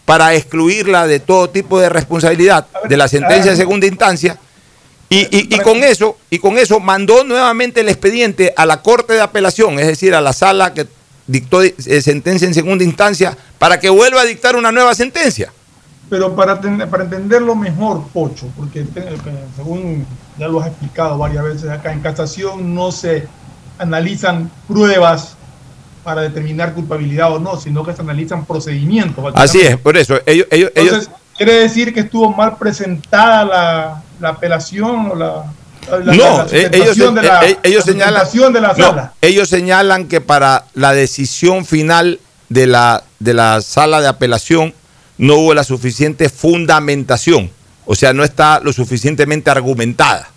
[0.04, 4.38] para excluirla de todo tipo de responsabilidad de la sentencia de segunda instancia
[5.08, 9.78] y, con eso y con eso mandó nuevamente el expediente a la corte de apelación
[9.78, 10.86] es decir a la sala que
[11.26, 15.52] dictó eh, sentencia en segunda instancia para que vuelva a dictar una nueva sentencia.
[16.10, 18.84] Pero para, para entenderlo mejor Pocho porque
[19.56, 20.06] según
[20.38, 23.26] ya lo has explicado varias veces acá en casación no se
[23.78, 25.36] analizan pruebas
[26.02, 29.32] para determinar culpabilidad o no, sino que se analizan procedimientos.
[29.34, 30.20] Así es, por eso.
[30.26, 35.44] Ellos, Entonces, ¿quiere decir que estuvo mal presentada la, la apelación o la,
[35.90, 36.96] no, ellos,
[37.62, 39.12] ellos, señalan, de la sala.
[39.20, 44.74] ellos señalan que para la decisión final de la, de la sala de apelación
[45.18, 47.50] no hubo la suficiente fundamentación,
[47.86, 50.30] o sea, no está lo suficientemente argumentada.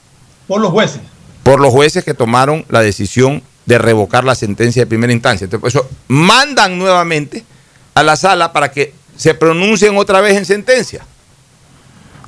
[0.47, 1.01] Por los jueces.
[1.47, 5.45] Por los jueces que tomaron la decisión de revocar la sentencia de primera instancia.
[5.45, 7.45] Entonces, por eso mandan nuevamente
[7.93, 11.05] a la sala para que se pronuncien otra vez en sentencia.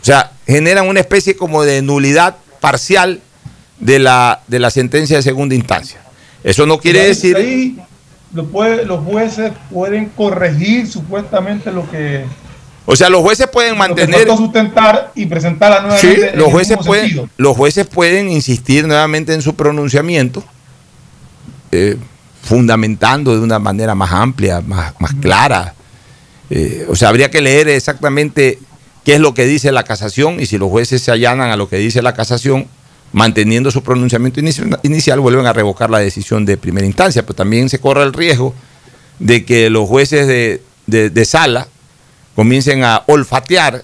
[0.02, 3.20] O sea, generan una especie como de nulidad parcial
[3.82, 6.00] de la, de la sentencia de segunda instancia.
[6.42, 7.36] Eso no quiere decir...
[7.36, 7.78] Ahí
[8.32, 12.24] los jueces pueden corregir supuestamente lo que...
[12.92, 14.28] O sea, los jueces pueden mantener...
[14.30, 16.32] sustentar y presentarla nuevamente.
[16.32, 20.44] Sí, los, jueces pueden, los jueces pueden insistir nuevamente en su pronunciamiento
[21.72, 21.98] eh,
[22.42, 25.76] fundamentando de una manera más amplia, más, más clara.
[26.50, 28.58] Eh, o sea, habría que leer exactamente
[29.06, 31.70] qué es lo que dice la casación y si los jueces se allanan a lo
[31.70, 32.66] que dice la casación,
[33.12, 34.40] manteniendo su pronunciamiento
[34.82, 37.22] inicial, vuelven a revocar la decisión de primera instancia.
[37.22, 38.56] Pero también se corre el riesgo
[39.20, 40.64] de que los jueces de,
[41.12, 41.68] de sala
[42.36, 43.84] comiencen a olfatear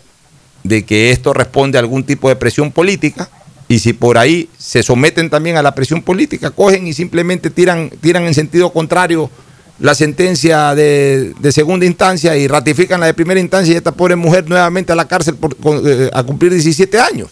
[0.64, 3.30] de que esto responde a algún tipo de presión política
[3.68, 7.90] y si por ahí se someten también a la presión política, cogen y simplemente tiran,
[8.02, 9.30] tiran en sentido contrario
[9.80, 14.48] la sentencia de, segunda instancia y ratifican la de primera instancia y esta pobre mujer
[14.48, 15.56] nuevamente a la cárcel por,
[15.86, 17.30] eh, a cumplir 17 años.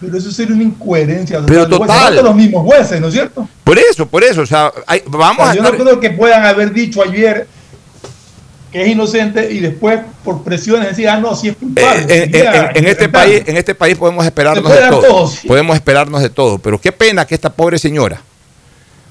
[0.00, 1.40] Pero eso sería una incoherencia.
[1.44, 2.14] Pero total.
[2.14, 3.48] de los mismos jueces, ¿no es cierto?
[3.64, 4.42] Por eso, por eso.
[4.42, 4.72] O sea,
[5.06, 7.48] vamos a Yo no creo que puedan haber dicho ayer
[8.70, 12.04] que es inocente y después por presiones decir, ah, no, sí es culpable.
[12.08, 12.30] Eh,
[12.74, 15.32] en, este país, en este país podemos esperarnos de todo.
[15.46, 16.58] Podemos esperarnos de todo.
[16.58, 18.20] Pero qué pena que esta pobre señora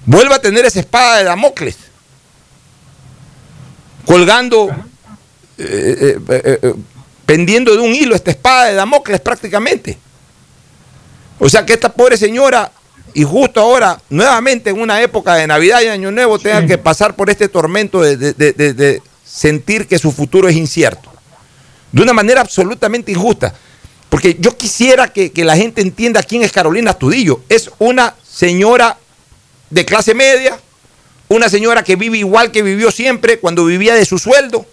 [0.06, 1.78] vuelva a tener esa espada de Damocles
[4.06, 4.70] colgando,
[5.58, 6.74] eh, eh,
[7.26, 9.98] pendiendo de un hilo esta espada de Damocles prácticamente.
[11.40, 12.72] O sea que esta pobre señora,
[13.14, 17.16] y justo ahora, nuevamente en una época de Navidad y Año Nuevo, tenga que pasar
[17.16, 21.12] por este tormento de sentir que su futuro es incierto.
[21.92, 23.54] De una manera absolutamente injusta.
[24.10, 27.42] Porque yo quisiera que, la gente entienda quién es Carolina Astudillo.
[27.50, 28.98] Es una señora
[29.70, 30.58] de clase media,
[31.28, 34.66] una señora que vive igual que vivió siempre cuando vivía de su sueldo.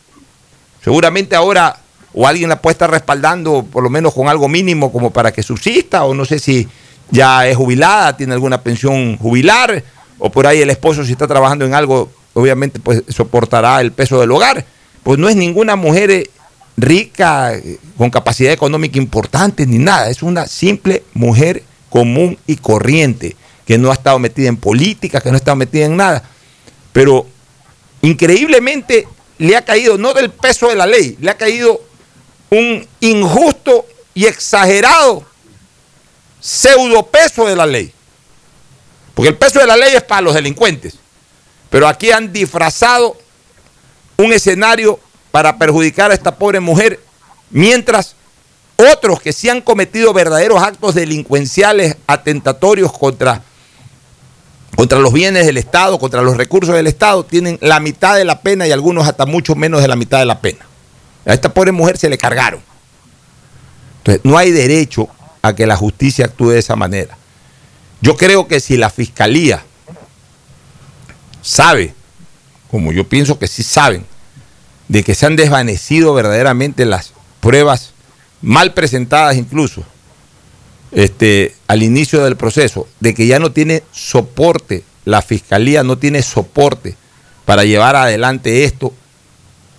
[0.82, 1.80] Seguramente ahora
[2.16, 5.42] o alguien la puede estar respaldando por lo menos con algo mínimo como para que
[5.42, 6.68] subsista, o no sé si
[7.10, 9.82] ya es jubilada, tiene alguna pensión jubilar,
[10.18, 14.20] o por ahí el esposo si está trabajando en algo obviamente pues soportará el peso
[14.20, 14.66] del hogar.
[15.02, 16.30] Pues no es ninguna mujer eh,
[16.76, 20.10] rica, eh, con capacidad económica importante, ni nada.
[20.10, 25.30] Es una simple mujer común y corriente, que no ha estado metida en política, que
[25.30, 26.22] no ha estado metida en nada.
[26.92, 27.26] Pero
[28.02, 29.06] increíblemente
[29.38, 31.80] le ha caído, no del peso de la ley, le ha caído
[32.50, 35.24] un injusto y exagerado
[36.40, 37.92] pseudo peso de la ley.
[39.14, 40.98] Porque el peso de la ley es para los delincuentes.
[41.74, 43.16] Pero aquí han disfrazado
[44.16, 45.00] un escenario
[45.32, 47.00] para perjudicar a esta pobre mujer,
[47.50, 48.14] mientras
[48.76, 53.42] otros que sí han cometido verdaderos actos delincuenciales atentatorios contra,
[54.76, 58.40] contra los bienes del Estado, contra los recursos del Estado, tienen la mitad de la
[58.40, 60.64] pena y algunos hasta mucho menos de la mitad de la pena.
[61.26, 62.60] A esta pobre mujer se le cargaron.
[63.98, 65.08] Entonces, no hay derecho
[65.42, 67.18] a que la justicia actúe de esa manera.
[68.00, 69.64] Yo creo que si la fiscalía
[71.44, 71.94] sabe,
[72.70, 74.04] como yo pienso que sí saben,
[74.88, 77.92] de que se han desvanecido verdaderamente las pruebas
[78.42, 79.84] mal presentadas incluso
[80.90, 86.22] este, al inicio del proceso, de que ya no tiene soporte, la fiscalía no tiene
[86.22, 86.96] soporte
[87.44, 88.92] para llevar adelante esto,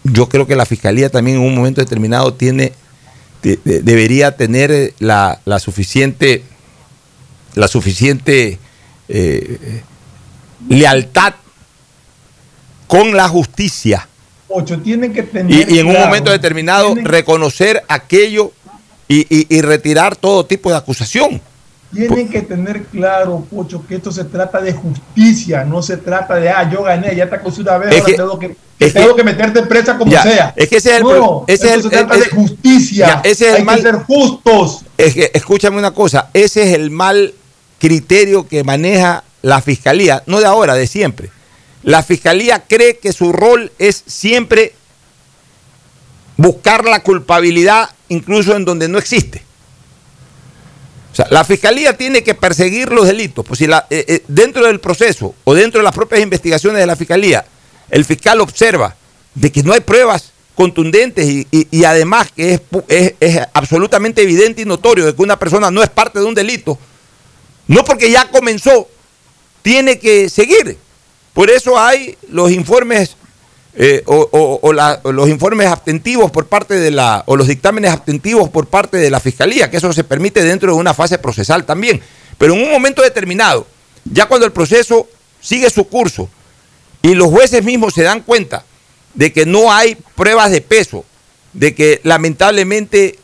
[0.04, 2.74] yo creo que la fiscalía también en un momento determinado tiene,
[3.42, 6.44] debería tener la, la suficiente
[7.56, 8.60] la suficiente
[9.08, 9.82] eh,
[10.68, 11.36] lealtad
[12.88, 14.08] con la justicia.
[14.48, 15.70] Ocho, tienen que tener.
[15.70, 18.52] Y, en un momento determinado reconocer aquello
[19.08, 21.42] y, retirar todo tipo de acusación.
[21.94, 26.50] Tienen que tener claro, Pocho, que esto se trata de justicia, no se trata de,
[26.50, 28.58] ah, yo gané, ya te acusé una vez, ahora tengo, que,
[28.92, 30.54] tengo que, meterte en presa como sea.
[30.58, 33.22] Es que ese es el no, ese se trata de justicia.
[33.24, 34.82] ese es el Hay que ser justos.
[34.98, 37.34] Es que, escúchame una cosa, ese es el mal
[37.80, 41.30] criterio que maneja la fiscalía, no de ahora, de siempre.
[41.86, 44.74] La fiscalía cree que su rol es siempre
[46.36, 49.44] buscar la culpabilidad incluso en donde no existe.
[51.12, 53.46] O sea, la fiscalía tiene que perseguir los delitos.
[53.46, 56.96] Pues si eh, eh, dentro del proceso o dentro de las propias investigaciones de la
[56.96, 57.46] fiscalía,
[57.92, 58.96] el fiscal observa
[59.36, 64.66] de que no hay pruebas contundentes y, además que es, es, es absolutamente evidente y
[64.66, 66.80] notorio de que una persona no es parte de un delito,
[67.68, 68.90] no porque ya comenzó,
[69.62, 70.80] tiene que seguir.
[71.36, 73.18] Por eso hay los informes
[73.76, 74.72] eh, o,
[75.12, 79.20] los informes abstentivos por parte de la, o los dictámenes abstentivos por parte de la
[79.20, 82.00] fiscalía, que eso se permite dentro de una fase procesal también.
[82.38, 83.68] Pero en un momento determinado,
[84.06, 85.10] ya cuando el proceso
[85.42, 86.30] sigue su curso
[87.02, 88.64] y los jueces mismos se dan cuenta
[89.14, 91.04] de que no hay pruebas de peso,
[91.52, 93.20] de que lamentablemente,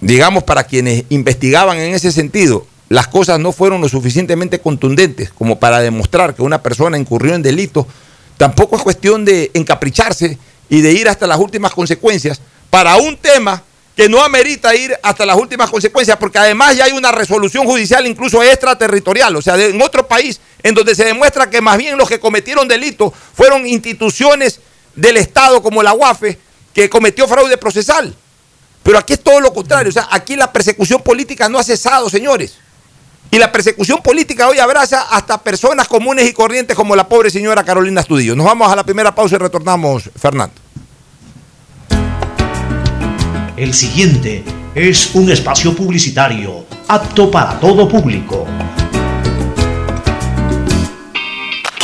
[0.00, 5.60] digamos, para quienes investigaban en ese sentido, las cosas no fueron lo suficientemente contundentes como
[5.60, 7.86] para demostrar que una persona incurrió en delito,
[8.36, 10.36] tampoco es cuestión de encapricharse
[10.68, 13.62] y de ir hasta las últimas consecuencias para un tema
[13.94, 18.04] que no amerita ir hasta las últimas consecuencias, porque además ya hay una resolución judicial
[18.08, 22.08] incluso extraterritorial, o sea, en otro país, en donde se demuestra que más bien los
[22.08, 24.58] que cometieron delitos fueron instituciones
[24.96, 26.38] del Estado como la UAFE,
[26.74, 28.16] que cometió fraude procesal.
[28.82, 32.10] Pero aquí es todo lo contrario, o sea, aquí la persecución política no ha cesado,
[32.10, 32.56] señores.
[33.32, 37.62] Y la persecución política hoy abraza hasta personas comunes y corrientes como la pobre señora
[37.62, 38.34] Carolina Estudillo.
[38.34, 40.54] Nos vamos a la primera pausa y retornamos, Fernando.
[43.56, 44.42] El siguiente
[44.74, 48.46] es un espacio publicitario apto para todo público.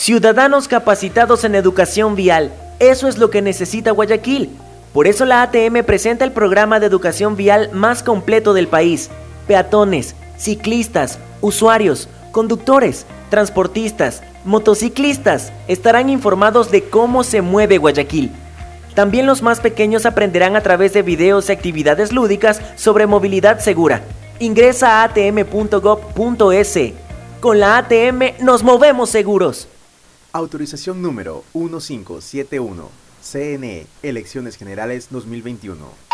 [0.00, 2.52] Ciudadanos capacitados en educación vial.
[2.78, 4.48] Eso es lo que necesita Guayaquil.
[4.92, 9.10] Por eso la ATM presenta el programa de educación vial más completo del país.
[9.48, 18.30] Peatones, ciclistas, usuarios, conductores, transportistas, motociclistas estarán informados de cómo se mueve Guayaquil.
[18.94, 24.02] También los más pequeños aprenderán a través de videos y actividades lúdicas sobre movilidad segura.
[24.38, 26.78] Ingresa a atm.gov.es.
[27.40, 29.66] Con la ATM nos movemos seguros.
[30.32, 32.90] Autorización número 1571.
[33.22, 36.08] CNE, Elecciones Generales 2021.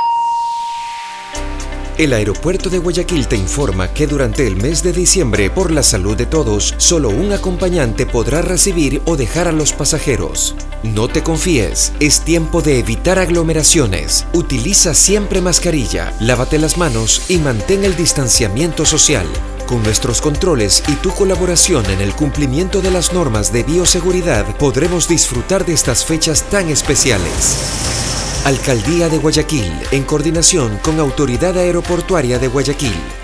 [1.99, 6.17] El aeropuerto de Guayaquil te informa que durante el mes de diciembre, por la salud
[6.17, 10.57] de todos, solo un acompañante podrá recibir o dejar a los pasajeros.
[10.83, 14.27] No te confíes, es tiempo de evitar aglomeraciones.
[14.33, 19.27] Utiliza siempre mascarilla, lávate las manos y mantén el distanciamiento social.
[19.75, 25.09] Con nuestros controles y tu colaboración en el cumplimiento de las normas de bioseguridad, podremos
[25.09, 27.59] disfrutar de estas fechas tan especiales.
[28.45, 33.24] Alcaldía de Guayaquil, en coordinación con Autoridad Aeroportuaria de Guayaquil.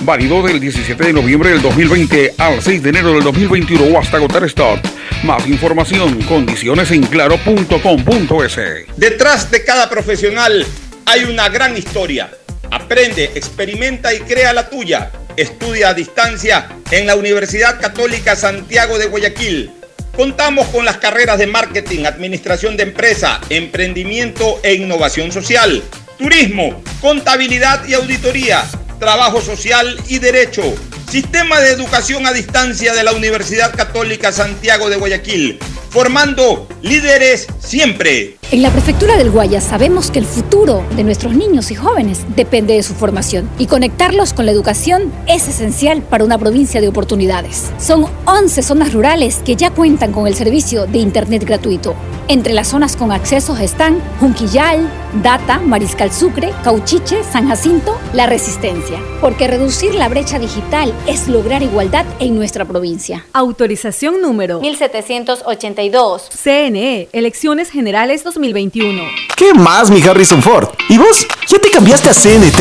[0.00, 4.18] Válido del 17 de noviembre del 2020 al 6 de enero del 2021 o hasta
[4.18, 4.80] agotar stock.
[5.24, 8.58] Más información, condiciones en claro.com.es.
[8.96, 10.66] Detrás de cada profesional
[11.06, 12.30] hay una gran historia.
[12.70, 15.10] Aprende, experimenta y crea la tuya.
[15.36, 19.70] Estudia a distancia en la Universidad Católica Santiago de Guayaquil.
[20.16, 25.82] Contamos con las carreras de marketing, administración de empresa, emprendimiento e innovación social,
[26.18, 28.64] turismo, contabilidad y auditoría,
[28.98, 30.62] trabajo social y derecho.
[31.10, 35.58] Sistema de educación a distancia de la Universidad Católica Santiago de Guayaquil,
[35.90, 38.36] formando líderes siempre.
[38.52, 42.74] En la Prefectura del Guayas sabemos que el futuro de nuestros niños y jóvenes depende
[42.74, 47.64] de su formación y conectarlos con la educación es esencial para una provincia de oportunidades.
[47.78, 51.96] Son 11 zonas rurales que ya cuentan con el servicio de Internet gratuito.
[52.28, 54.88] Entre las zonas con accesos están Junquillal,
[55.24, 58.85] Data, Mariscal Sucre, Cauchiche, San Jacinto, La Resistencia.
[59.20, 63.26] Porque reducir la brecha digital es lograr igualdad en nuestra provincia.
[63.32, 66.28] Autorización número 1782.
[66.30, 69.02] CNE, Elecciones Generales 2021.
[69.36, 70.68] ¿Qué más, mi Harrison Ford?
[70.88, 71.26] ¿Y vos?
[71.48, 72.58] ¿Ya te cambiaste a CNT?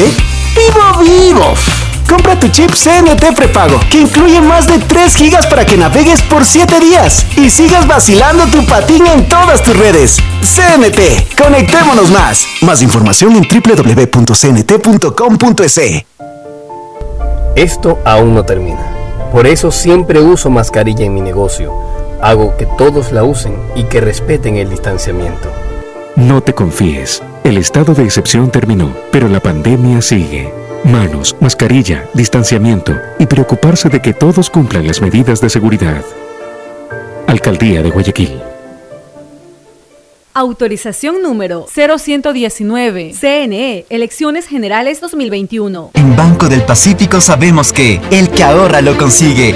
[0.56, 1.54] ¡Vivo, vivo!
[2.08, 6.46] Compra tu chip CNT prepago, que incluye más de 3 gigas para que navegues por
[6.46, 10.18] 7 días y sigas vacilando tu patín en todas tus redes.
[10.42, 12.46] CNT, conectémonos más.
[12.62, 14.46] Más información en www.cnt.com.es.
[17.56, 18.86] Esto aún no termina.
[19.32, 21.74] Por eso siempre uso mascarilla en mi negocio.
[22.22, 25.50] Hago que todos la usen y que respeten el distanciamiento.
[26.16, 27.22] No te confíes.
[27.44, 30.65] El estado de excepción terminó, pero la pandemia sigue.
[30.86, 36.04] Manos, mascarilla, distanciamiento y preocuparse de que todos cumplan las medidas de seguridad.
[37.26, 38.40] Alcaldía de Guayaquil.
[40.36, 43.14] Autorización número 0119.
[43.20, 45.90] CNE, Elecciones Generales 2021.
[45.96, 49.56] En Banco del Pacífico sabemos que el que ahorra lo consigue.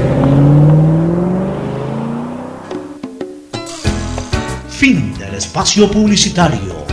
[5.41, 6.85] Espacio publicitario.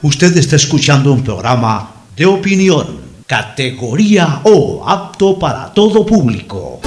[0.00, 6.80] Usted está escuchando un programa de opinión, categoría O, apto para todo público.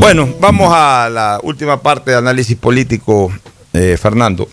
[0.00, 3.32] Bueno, vamos a la última parte de análisis político,
[3.72, 4.48] eh, Fernando.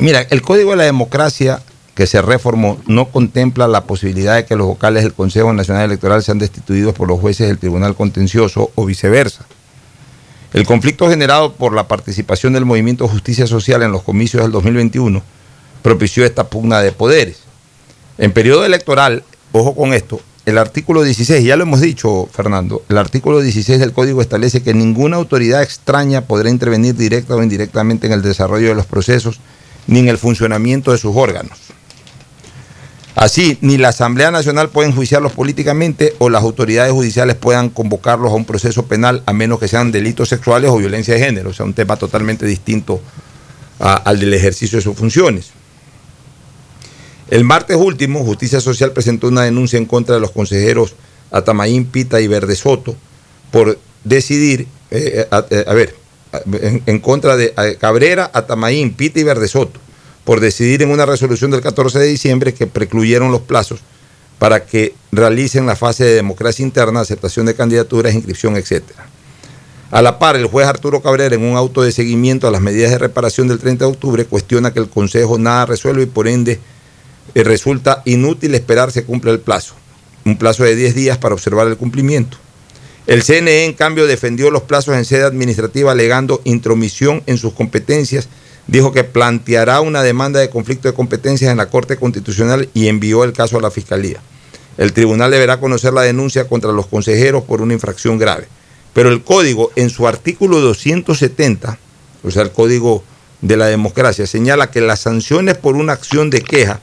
[0.00, 1.60] Mira, el Código de la Democracia
[1.96, 6.22] que se reformó no contempla la posibilidad de que los vocales del Consejo Nacional Electoral
[6.22, 9.46] sean destituidos por los jueces del Tribunal Contencioso o viceversa.
[10.52, 15.22] El conflicto generado por la participación del movimiento Justicia Social en los comicios del 2021
[15.80, 17.38] propició esta pugna de poderes.
[18.18, 22.98] En periodo electoral, ojo con esto, el artículo 16, ya lo hemos dicho, Fernando, el
[22.98, 28.12] artículo 16 del Código establece que ninguna autoridad extraña podrá intervenir directa o indirectamente en
[28.12, 29.40] el desarrollo de los procesos
[29.86, 31.66] ni en el funcionamiento de sus órganos.
[33.16, 38.34] Así, ni la Asamblea Nacional puede enjuiciarlos políticamente o las autoridades judiciales puedan convocarlos a
[38.34, 41.64] un proceso penal a menos que sean delitos sexuales o violencia de género, o sea,
[41.64, 43.00] un tema totalmente distinto
[43.78, 45.50] al del ejercicio de sus funciones.
[47.30, 50.94] El martes último, Justicia Social presentó una denuncia en contra de los consejeros
[51.30, 52.96] Atamaín, Pita y Verde Soto
[53.50, 55.94] por decidir, eh, a, eh, a ver,
[56.84, 59.80] en, contra de eh, Cabrera, Atamaín, Pita y Verde Soto,
[60.26, 63.80] por decidir en una resolución del 14 de diciembre que precluyeron los plazos
[64.40, 69.06] para que realicen la fase de democracia interna, aceptación de candidaturas, inscripción, etcétera.
[69.92, 72.90] A la par, el juez Arturo Cabrera, en un auto de seguimiento a las medidas
[72.90, 76.58] de reparación del 30 de octubre, cuestiona que el Consejo nada resuelve y por ende
[77.34, 79.74] eh, resulta inútil esperar se cumpla el plazo.
[80.24, 82.36] Un plazo de 10 días para observar el cumplimiento.
[83.06, 88.28] El CNE, en cambio, defendió los plazos en sede administrativa alegando intromisión en sus competencias.
[88.66, 93.22] Dijo que planteará una demanda de conflicto de competencias en la Corte Constitucional y envió
[93.24, 94.20] el caso a la Fiscalía.
[94.76, 98.48] El tribunal deberá conocer la denuncia contra los consejeros por una infracción grave.
[98.92, 101.78] Pero el código, en su artículo 270,
[102.24, 103.04] o sea, el código
[103.40, 106.80] de la democracia, señala que las sanciones por una acción de queja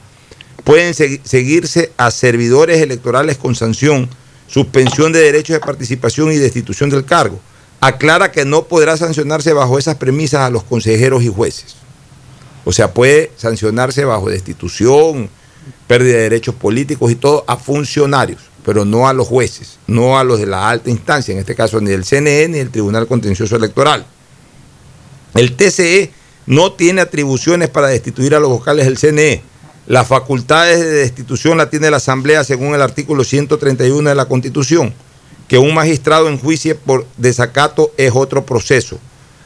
[0.64, 4.08] pueden segui- seguirse a servidores electorales con sanción,
[4.48, 7.38] suspensión de derechos de participación y destitución del cargo.
[7.80, 11.76] Aclara que no podrá sancionarse bajo esas premisas a los consejeros y jueces.
[12.64, 15.28] O sea, puede sancionarse bajo destitución,
[15.86, 20.24] pérdida de derechos políticos y todo a funcionarios, pero no a los jueces, no a
[20.24, 23.56] los de la alta instancia, en este caso ni el CNE ni el Tribunal Contencioso
[23.56, 24.06] Electoral.
[25.34, 26.10] El TCE
[26.46, 29.42] no tiene atribuciones para destituir a los vocales del CNE.
[29.86, 34.94] Las facultades de destitución la tiene la Asamblea según el artículo 131 de la Constitución.
[35.54, 38.98] Que un magistrado enjuicie por desacato es otro proceso.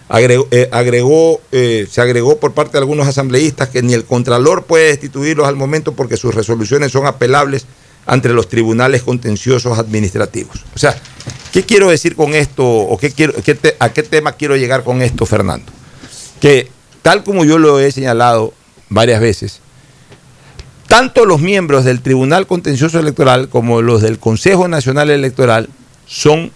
[0.08, 4.64] Agregó, eh, agregó, eh, se agregó por parte de algunos asambleístas que ni el Contralor
[4.64, 7.66] puede destituirlos al momento porque sus resoluciones son apelables
[8.06, 10.64] ante los tribunales contenciosos administrativos.
[10.74, 10.98] O sea,
[11.52, 15.02] ¿qué quiero decir con esto o qué quiero, qué a qué tema quiero llegar con
[15.02, 15.70] esto, Fernando?
[16.40, 16.70] Que
[17.02, 18.54] tal como yo lo he señalado
[18.88, 19.60] varias veces,
[20.86, 25.68] tanto los miembros del Tribunal Contencioso Electoral como los del Consejo Nacional Electoral
[26.08, 26.50] son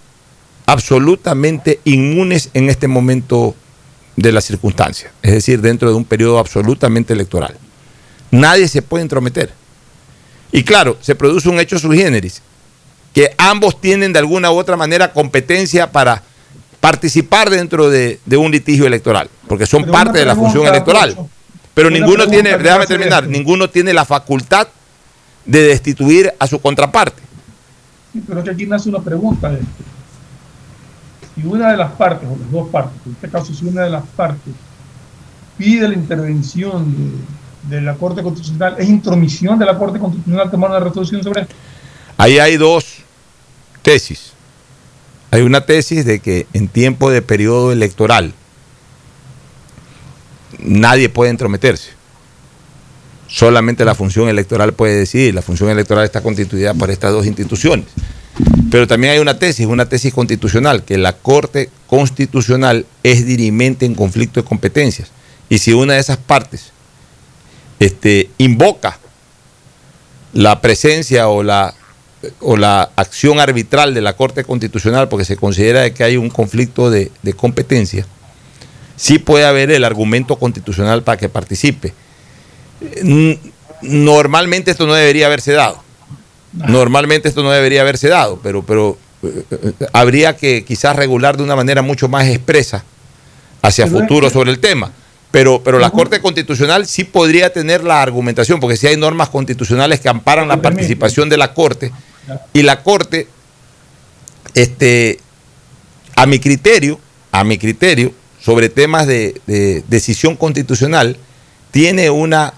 [0.67, 3.55] absolutamente inmunes en este momento
[4.17, 7.57] de las circunstancias, es decir, dentro de un periodo absolutamente electoral.
[8.31, 9.53] Nadie se puede entrometer.
[10.51, 12.43] Y claro, se produce un hecho sui generis,
[13.13, 16.23] que ambos tienen de alguna u otra manera competencia para
[16.81, 21.17] participar dentro de, de un litigio electoral, porque son Pero parte de la función electoral.
[21.75, 24.69] Pero ninguno tiene, déjame terminar, ninguno tiene la facultad
[25.45, 27.23] de destituir a su contraparte.
[28.13, 29.51] Sí, pero es que aquí nace una pregunta.
[29.51, 29.61] de-
[31.35, 33.91] Si una de las partes, o las dos partes, en este caso si una de
[33.91, 34.53] las partes
[35.57, 36.95] pide la intervención
[37.69, 41.43] de, de la Corte Constitucional, ¿es intromisión de la Corte Constitucional tomar una resolución sobre
[41.43, 41.55] esto?
[42.19, 42.97] Ahí hay dos
[43.81, 44.33] tesis.
[45.31, 48.35] Hay una tesis de que en tiempo de periodo electoral
[50.59, 51.91] nadie puede entrometerse.
[53.33, 55.35] Solamente la función electoral puede decidir.
[55.35, 57.87] La función electoral está constituida por estas dos instituciones.
[58.71, 63.95] Pero también hay una tesis, una tesis constitucional, que la Corte Constitucional es dirimente en
[63.95, 65.13] conflicto de competencias.
[65.49, 66.73] Y si una de esas partes
[67.79, 68.99] este, invoca
[70.35, 71.75] la presencia o la,
[72.97, 77.11] acción arbitral de la Corte Constitucional porque se considera de que hay un conflicto de,
[77.23, 78.07] de competencia,
[78.97, 81.95] sí puede haber el argumento constitucional para que participe.
[83.83, 85.83] Normalmente esto no debería haberse dado.
[86.53, 91.43] Normalmente esto no debería haberse dado, pero, pero eh, eh, habría que quizás regular de
[91.43, 92.85] una manera mucho más expresa
[93.63, 94.93] hacia futuro sobre el tema.
[95.31, 95.91] Pero, pero la.
[95.91, 100.61] Corte Constitucional sí podría tener la argumentación, porque sí hay normas constitucionales que amparan la
[100.61, 101.91] participación de la Corte,
[102.53, 103.27] y la Corte,
[104.53, 105.19] este,
[106.15, 108.13] a mi criterio, a mi criterio,
[108.43, 111.17] sobre temas de, de decisión constitucional,
[111.71, 112.53] tiene una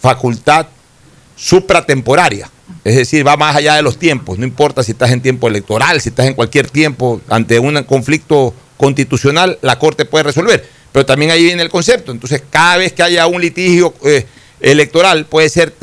[0.00, 0.66] facultad
[1.36, 2.50] supratemporaria.
[2.84, 4.38] Es decir, va más allá de los tiempos.
[4.38, 8.54] No importa si estás en tiempo electoral, si estás en cualquier tiempo ante un conflicto
[8.76, 10.68] constitucional, la Corte puede resolver.
[10.92, 12.12] Pero también ahí viene el concepto.
[12.12, 14.26] Entonces, cada vez que haya un litigio eh,
[14.60, 15.74] electoral, puede ser,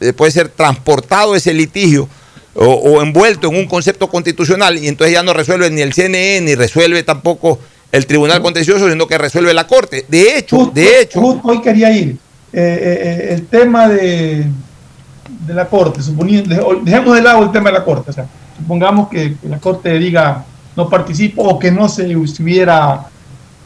[0.00, 2.08] eh, puede ser transportado ese litigio
[2.54, 6.40] o, o envuelto en un concepto constitucional y entonces ya no resuelve ni el CNE
[6.42, 7.58] ni resuelve tampoco
[7.92, 10.04] el Tribunal Contencioso, sino que resuelve la Corte.
[10.08, 12.16] De hecho, de hecho, hoy quería ir.
[12.52, 12.98] Eh, eh,
[13.30, 14.46] eh, el tema de,
[15.48, 18.10] la Corte, suponiendo, deje- dejemos de lado el tema de la Corte.
[18.10, 18.26] O sea,
[18.58, 20.44] supongamos que, la Corte diga
[20.76, 23.06] no participo o que no se hubiera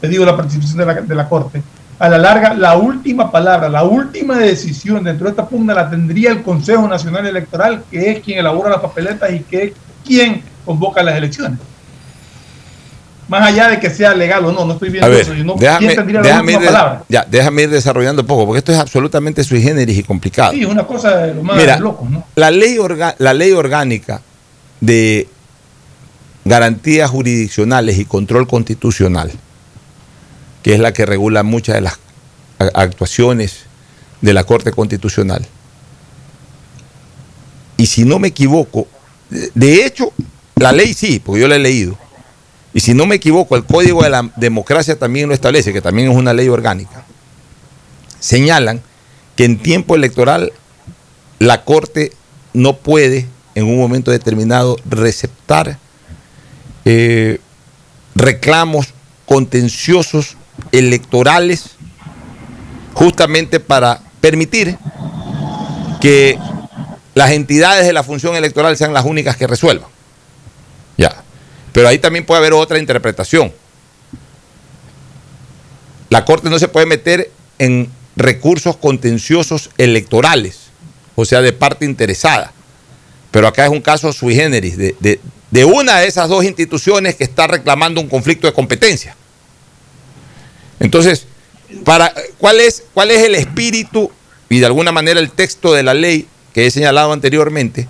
[0.01, 1.61] pedido la participación de la, de la Corte.
[1.99, 6.29] a la larga, la última palabra, la última decisión dentro de esta pugna la tendría
[6.31, 9.71] el Consejo Nacional Electoral, que es quien elabora las papeletas y que es
[10.05, 11.57] quien convoca las elecciones.
[13.27, 15.31] Más allá de que sea legal o no, no estoy viendo ver, eso.
[15.59, 18.77] déjame, tendría la déjame última ir, ya, déjame ir desarrollando un poco, porque esto es
[18.77, 20.53] absolutamente sui generis y complicado.
[20.53, 22.23] Sí, una cosa de lo más Mira, loco, ¿no?
[22.35, 24.21] la, ley orga- la ley orgánica
[24.79, 25.27] de
[26.45, 29.31] garantías jurisdiccionales y control constitucional,
[30.63, 31.99] que es la que regula muchas de las
[32.73, 33.65] actuaciones
[34.21, 35.45] de la Corte Constitucional.
[37.75, 38.87] Y si no me equivoco,
[39.29, 40.11] de hecho,
[40.55, 41.97] la ley sí, porque yo la he leído.
[42.77, 46.11] Y si no me equivoco, el Código de la Democracia también lo establece, que también
[46.11, 47.05] es una ley orgánica.
[48.19, 48.83] Señalan
[49.35, 50.53] que en tiempo electoral
[51.39, 52.11] la Corte
[52.53, 53.25] no puede
[53.55, 55.79] en un momento determinado receptar
[56.85, 57.39] eh,
[58.13, 58.93] reclamos
[59.25, 60.37] contenciosos
[60.71, 61.71] electorales
[62.93, 64.77] justamente para permitir
[65.99, 66.37] que
[67.15, 69.96] las entidades de la función electoral sean las únicas que resuelvan.
[71.77, 73.53] Pero ahí también puede haber otra interpretación.
[76.09, 80.57] La Corte no se puede meter en recursos contenciosos electorales,
[81.13, 82.51] o sea, de parte interesada.
[83.29, 85.19] Pero acá es un caso sui generis, de, de-
[85.51, 89.15] de una de esas dos instituciones que está reclamando un conflicto de competencia.
[90.79, 91.27] Entonces,
[91.83, 94.11] para, ¿cuál, es, ¿cuál es el espíritu
[94.49, 97.87] y de alguna manera el texto de la ley que he señalado anteriormente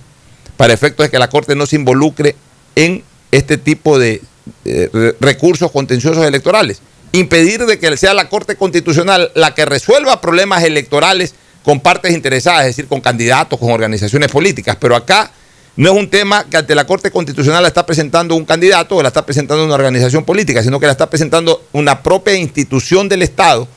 [0.57, 2.35] para efectos de que la Corte no se involucre
[2.75, 4.21] en este tipo de
[4.65, 6.81] eh, re- recursos contenciosos electorales?
[7.11, 12.61] Impedir de que sea la Corte Constitucional la que resuelva problemas electorales con partes interesadas,
[12.61, 14.77] es decir, con candidatos, con organizaciones políticas.
[14.79, 15.31] Pero acá
[15.75, 19.01] no es un tema que ante la Corte Constitucional la está presentando un candidato o
[19.01, 23.21] la está presentando una organización política, sino que la está presentando una propia institución del
[23.21, 23.67] Estado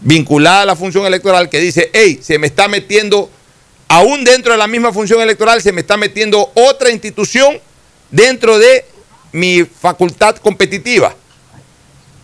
[0.00, 3.30] vinculada a la función electoral que dice, hey, se me está metiendo,
[3.88, 7.58] aún dentro de la misma función electoral, se me está metiendo otra institución
[8.10, 8.84] dentro de
[9.32, 11.14] mi facultad competitiva.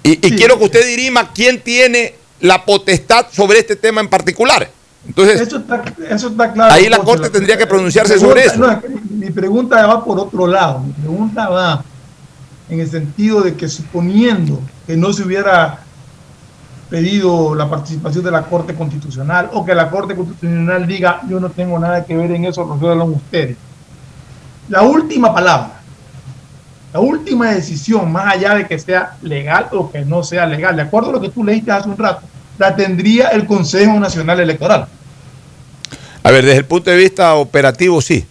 [0.03, 4.71] Y, y quiero que usted dirima quién tiene la potestad sobre este tema en particular.
[5.07, 6.75] Entonces, eso está, eso está claro.
[6.75, 6.99] ahí la.
[6.99, 8.59] Corte tendría que pronunciarse sobre eso.
[8.59, 10.81] no, mi pregunta va por otro lado.
[10.81, 11.85] Mi pregunta va
[12.69, 15.81] en el sentido de que suponiendo que no se hubiera
[16.91, 21.51] pedido la participación de la Corte Constitucional o que la Corte Constitucional diga yo no
[21.51, 23.57] tengo nada que ver en eso, resuelvan ustedes.
[24.69, 25.81] La última palabra,
[26.93, 30.83] la última decisión, más allá de que sea legal o que no sea legal, de
[30.83, 32.23] acuerdo a lo que tú leíste hace un rato,
[32.59, 34.89] la tendría el Consejo Nacional Electoral.
[36.23, 38.25] A ver, desde el punto de vista operativo, sí.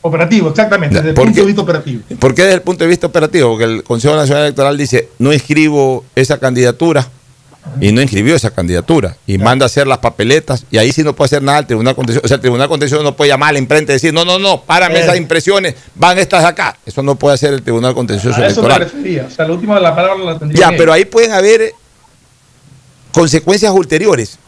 [0.00, 1.40] Operativo, exactamente, desde el ¿Por punto qué?
[1.42, 2.02] de vista operativo.
[2.18, 3.50] ¿Por qué desde el punto de vista operativo?
[3.50, 7.06] Porque el Consejo Nacional Electoral dice, no inscribo esa candidatura
[7.80, 11.14] y no inscribió esa candidatura y manda a hacer las papeletas y ahí sí no
[11.14, 12.24] puede hacer nada el Tribunal Contencioso.
[12.24, 14.38] O sea, el Tribunal Contencioso no puede llamar a la imprenta y decir, no, no,
[14.38, 15.02] no, párame Eh.
[15.02, 16.76] esas impresiones, van estas acá.
[16.84, 18.80] Eso no puede hacer el Tribunal Contencioso A eso me Electoral.
[18.92, 19.26] refería.
[19.26, 20.70] O sea, la última de la palabra la tendría.
[20.70, 21.72] Ya, pero ahí pueden haber
[23.12, 24.38] consecuencias ulteriores.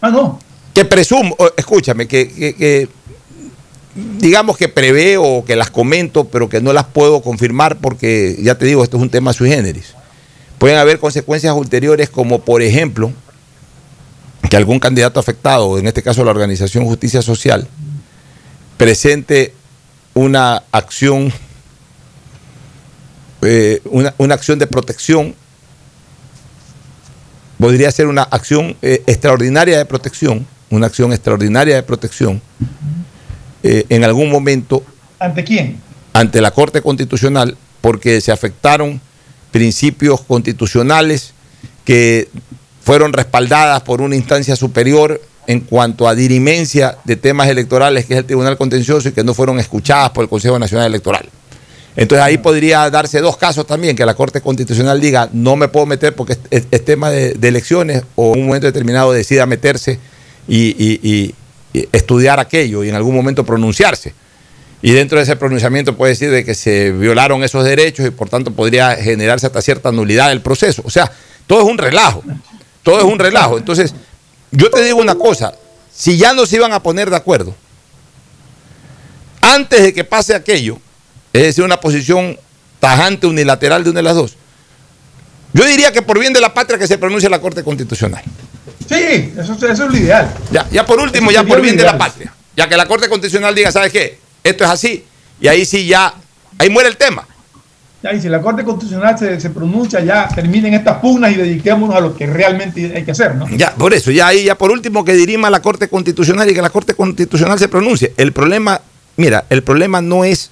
[0.00, 0.38] Ah, no.
[0.74, 2.88] Que presumo, escúchame, que, que- que
[4.18, 8.56] digamos que preveo o que las comento, pero que no las puedo confirmar porque, ya
[8.56, 9.94] te digo, esto es un tema sui generis.
[10.58, 13.12] Pueden haber consecuencias ulteriores como, por ejemplo,
[14.48, 17.68] que algún candidato afectado, en este caso la organización Justicia Social,
[18.76, 19.54] presente
[20.14, 21.32] una acción,
[23.42, 25.34] eh, una, una acción de protección,
[27.58, 32.40] podría ser una acción eh, extraordinaria de protección, una acción extraordinaria de protección,
[33.62, 34.82] eh, en algún momento
[35.18, 35.80] ¿Ante quién?
[36.12, 39.00] ante la Corte Constitucional porque se afectaron
[39.56, 41.32] principios constitucionales
[41.86, 42.28] que
[42.82, 48.18] fueron respaldadas por una instancia superior en cuanto a dirimencia de temas electorales, que es
[48.18, 51.26] el Tribunal Contencioso, y que no fueron escuchadas por el Consejo Nacional Electoral.
[51.96, 55.86] Entonces ahí podría darse dos casos también, que la Corte Constitucional diga, no me puedo
[55.86, 59.98] meter porque es, tema de, elecciones, o en un momento determinado decida meterse
[60.46, 61.34] y
[61.92, 64.12] estudiar aquello y en algún momento pronunciarse.
[64.82, 68.28] Y dentro de ese pronunciamiento puede decir de que se violaron esos derechos y por
[68.28, 70.82] tanto podría generarse hasta cierta nulidad del proceso.
[70.84, 71.10] O sea,
[71.46, 72.22] todo es un relajo.
[72.82, 73.58] Todo es un relajo.
[73.58, 73.94] Entonces,
[74.50, 75.54] yo te digo una cosa,
[75.92, 77.54] si ya no se iban a poner de acuerdo,
[79.40, 80.78] antes de que pase aquello,
[81.32, 82.38] es decir, una posición
[82.78, 84.36] tajante unilateral de una de las dos,
[85.52, 88.22] yo diría que por bien de la patria que se pronuncie la Corte Constitucional.
[88.88, 90.32] Sí, eso, eso es lo ideal.
[90.50, 92.32] Ya, ya por último, ya por bien de la patria.
[92.56, 94.25] Ya que la Corte Constitucional diga, ¿sabes qué?
[94.46, 95.04] Esto es así.
[95.40, 96.14] Y ahí sí ya,
[96.58, 97.26] ahí muere el tema.
[98.02, 101.96] Ya, y si la Corte Constitucional se, se pronuncia, ya terminen estas pugnas y dediquémonos
[101.96, 103.48] a lo que realmente hay que hacer, ¿no?
[103.48, 106.62] Ya, por eso, ya ahí, ya por último que dirima la Corte Constitucional y que
[106.62, 108.14] la Corte Constitucional se pronuncie.
[108.16, 108.80] El problema,
[109.16, 110.50] mira, el problema no es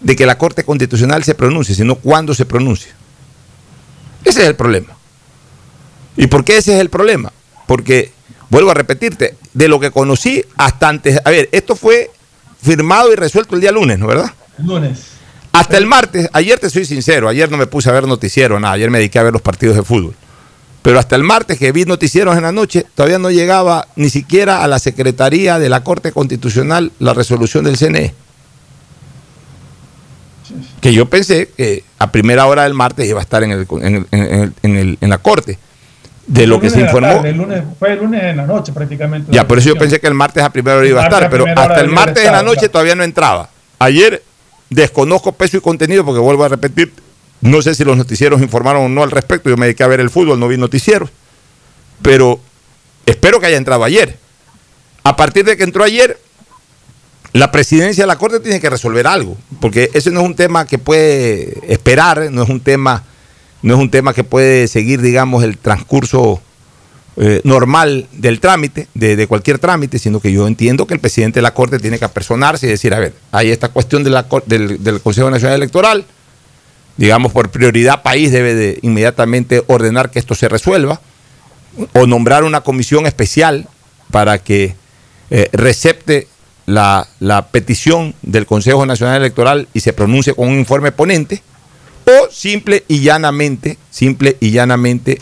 [0.00, 2.92] de que la Corte Constitucional se pronuncie, sino cuándo se pronuncia.
[4.24, 4.96] Ese es el problema.
[6.16, 7.32] ¿Y por qué ese es el problema?
[7.66, 8.10] Porque,
[8.50, 12.10] vuelvo a repetirte, de lo que conocí hasta antes, a ver, esto fue
[12.62, 14.32] firmado y resuelto el día lunes, ¿no verdad?
[14.58, 14.98] Lunes.
[15.52, 18.74] Hasta el martes, ayer te soy sincero, ayer no me puse a ver noticiero, nada,
[18.74, 20.14] ayer me dediqué a ver los partidos de fútbol.
[20.82, 24.62] Pero hasta el martes que vi noticieros en la noche, todavía no llegaba ni siquiera
[24.62, 28.14] a la Secretaría de la Corte Constitucional la resolución del CNE.
[30.80, 33.94] Que yo pensé que a primera hora del martes iba a estar en, el- en
[33.96, 35.58] el- en el- en el- en la Corte.
[36.28, 37.08] De lo que se informó.
[37.08, 39.32] tarde, el lunes- fue el lunes en la noche prácticamente.
[39.32, 41.44] Ya, por eso yo pensé que el martes a primera hora iba a estar, pero
[41.56, 42.72] hasta el martes en la noche claro.
[42.72, 43.48] todavía no entraba.
[43.78, 44.22] Ayer
[44.70, 46.92] desconozco peso y contenido porque vuelvo a repetir,
[47.40, 50.00] no sé si los noticieros informaron o no al respecto, yo me dediqué a ver
[50.00, 51.08] el fútbol, no vi noticieros,
[52.02, 52.38] pero
[53.06, 54.18] espero que haya entrado ayer.
[55.04, 56.18] A partir de que entró ayer,
[57.32, 60.66] la presidencia de la Corte tiene que resolver algo, porque ese no es un tema
[60.66, 63.04] que puede esperar, no es un tema,
[63.62, 66.40] no es un tema que puede seguir, digamos, el transcurso
[67.16, 71.42] eh, normal del trámite, de, cualquier trámite, sino que yo entiendo que el presidente de
[71.42, 75.00] la Corte tiene que apersonarse y decir, a ver, hay esta cuestión la del, del
[75.00, 76.04] Consejo Nacional Electoral,
[76.96, 81.00] digamos, por prioridad país debe de inmediatamente ordenar que esto se resuelva,
[81.92, 83.68] o nombrar una comisión especial
[84.10, 84.76] para que
[85.30, 86.28] eh, recepte
[86.66, 91.42] la, la petición del Consejo Nacional Electoral y se pronuncie con un informe ponente,
[92.08, 95.20] o simple y llanamente, simple y llanamente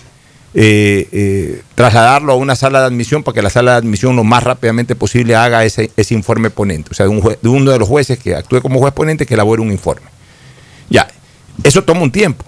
[0.55, 4.24] eh, eh, trasladarlo a una sala de admisión para que la sala de admisión lo
[4.24, 7.78] más rápidamente posible haga ese, informe ponente, o sea, de, un jue- de uno de
[7.78, 10.07] los jueces que actúe como juez ponente que elabore un informe.
[10.89, 11.09] Ya,
[11.62, 12.45] eso toma un tiempo.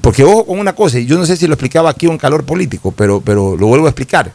[0.00, 2.44] Porque ojo con una cosa, y yo no sé si lo explicaba aquí en calor
[2.44, 4.32] político, pero, pero lo vuelvo a explicar.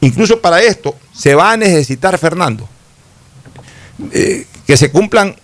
[0.00, 2.68] Incluso para esto se va a necesitar, Fernando,
[4.12, 5.36] eh, que se cumplan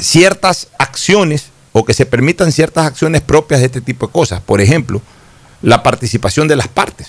[0.00, 4.40] ciertas acciones o que se permitan ciertas acciones propias de este tipo de cosas.
[4.40, 5.00] Por ejemplo,
[5.62, 7.08] la participación de las partes.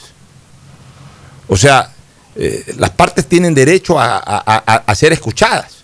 [1.47, 1.91] O sea,
[2.35, 5.83] eh, las partes tienen derecho a, a- a- a ser escuchadas,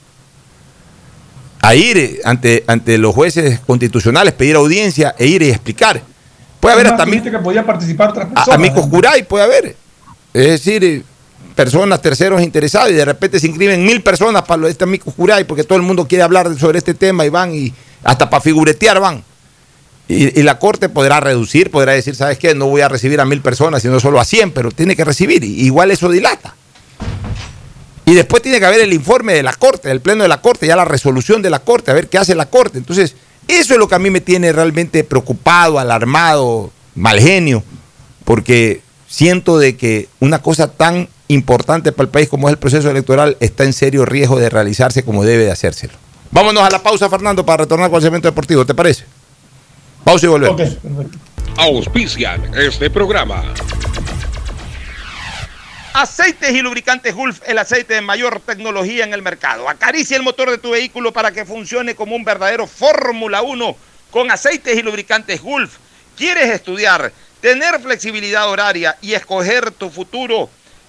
[1.62, 6.02] a ir eh, ante, ante los jueces constitucionales, pedir audiencia e ir y explicar.
[6.60, 8.56] Puede haber hasta que podía participar otras a- personas.
[8.56, 9.76] amigos curay, puede haber.
[10.34, 11.04] Es decir, eh,
[11.56, 15.14] personas, terceros interesados, y de repente se inscriben mil personas para lo de este amigos
[15.14, 17.74] curay, porque todo el mundo quiere hablar sobre este tema y van y
[18.04, 19.24] hasta para figuretear van.
[20.08, 22.56] Y, la Corte podrá reducir, podrá decir, ¿sabes qué?
[22.56, 25.44] No voy a recibir a mil personas, sino solo a 100, pero tiene que recibir.
[25.44, 26.56] y igual eso dilata.
[28.10, 30.66] Y después tiene que haber el informe de la Corte, del Pleno de la Corte,
[30.66, 32.80] ya la resolución de la Corte, a ver qué hace la Corte.
[32.80, 33.16] Entonces,
[33.48, 37.64] eso es lo que a mí me tiene realmente preocupado, alarmado, mal genio,
[38.26, 42.90] porque siento de que una cosa tan importante para el país como es el proceso
[42.90, 45.94] electoral está en serio riesgo de realizarse como debe de hacérselo.
[46.32, 49.06] Vámonos a la pausa, Fernando, para retornar con el segmento deportivo, ¿te parece?
[50.04, 50.62] Pausa y volvemos.
[51.58, 53.44] Auspician este programa.
[55.94, 59.68] Aceites y lubricantes Gulf, el aceite de mayor tecnología en el mercado.
[59.68, 63.76] Acaricia el motor de tu vehículo para que funcione como un verdadero Fórmula 1
[64.12, 65.78] con aceites y lubricantes Gulf.
[66.16, 67.12] ¿Quieres estudiar,
[67.42, 70.50] tener flexibilidad horaria y escoger tu futuro?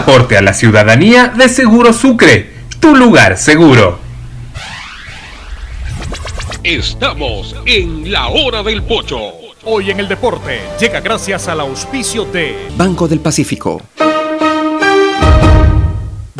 [0.00, 3.98] aporte a la ciudadanía de Seguro Sucre, tu lugar seguro.
[6.64, 9.18] Estamos en la hora del pocho.
[9.64, 13.82] Hoy en el deporte llega gracias al auspicio de Banco del Pacífico.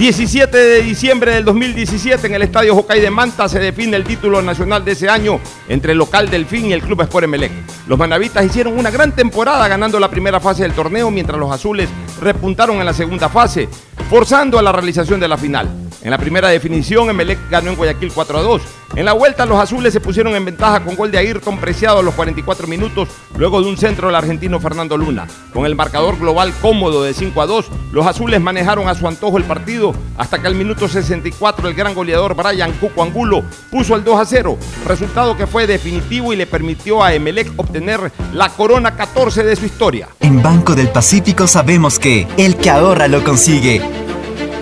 [0.00, 4.40] 17 de diciembre del 2017 en el Estadio Jocay de Manta se define el título
[4.40, 5.38] nacional de ese año
[5.68, 7.52] entre el local Delfín y el Club Sport Emelec.
[7.86, 11.90] Los manavitas hicieron una gran temporada ganando la primera fase del torneo mientras los azules
[12.18, 13.68] repuntaron en la segunda fase,
[14.08, 15.89] forzando a la realización de la final.
[16.02, 18.62] En la primera definición, Emelec ganó en Guayaquil 4 a 2.
[18.96, 22.02] En la vuelta, los azules se pusieron en ventaja con gol de Ayrton Preciado a
[22.02, 25.26] los 44 minutos, luego de un centro del argentino Fernando Luna.
[25.52, 29.36] Con el marcador global cómodo de 5 a 2, los azules manejaron a su antojo
[29.36, 34.02] el partido hasta que al minuto 64 el gran goleador Brian Cuco Angulo puso el
[34.02, 38.96] 2 a 0, resultado que fue definitivo y le permitió a Emelec obtener la corona
[38.96, 40.08] 14 de su historia.
[40.18, 44.09] En Banco del Pacífico sabemos que el que ahorra lo consigue.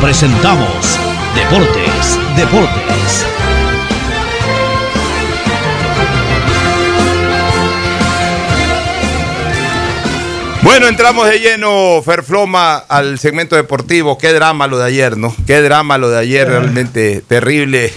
[0.00, 0.98] presentamos
[1.34, 3.26] Deportes, Deportes.
[10.62, 14.18] Bueno, entramos de lleno, Ferfloma, al segmento deportivo.
[14.18, 15.34] Qué drama lo de ayer, ¿no?
[15.46, 17.92] Qué drama lo de ayer, realmente terrible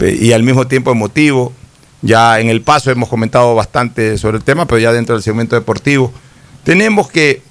[0.00, 1.52] eh, y al mismo tiempo emotivo.
[2.02, 5.56] Ya en el paso hemos comentado bastante sobre el tema, pero ya dentro del segmento
[5.56, 6.12] deportivo.
[6.62, 7.42] Tenemos que,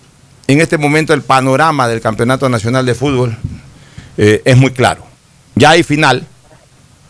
[0.47, 3.37] en este momento, el panorama del Campeonato Nacional de Fútbol
[4.17, 5.05] eh, es muy claro.
[5.55, 6.25] Ya hay final,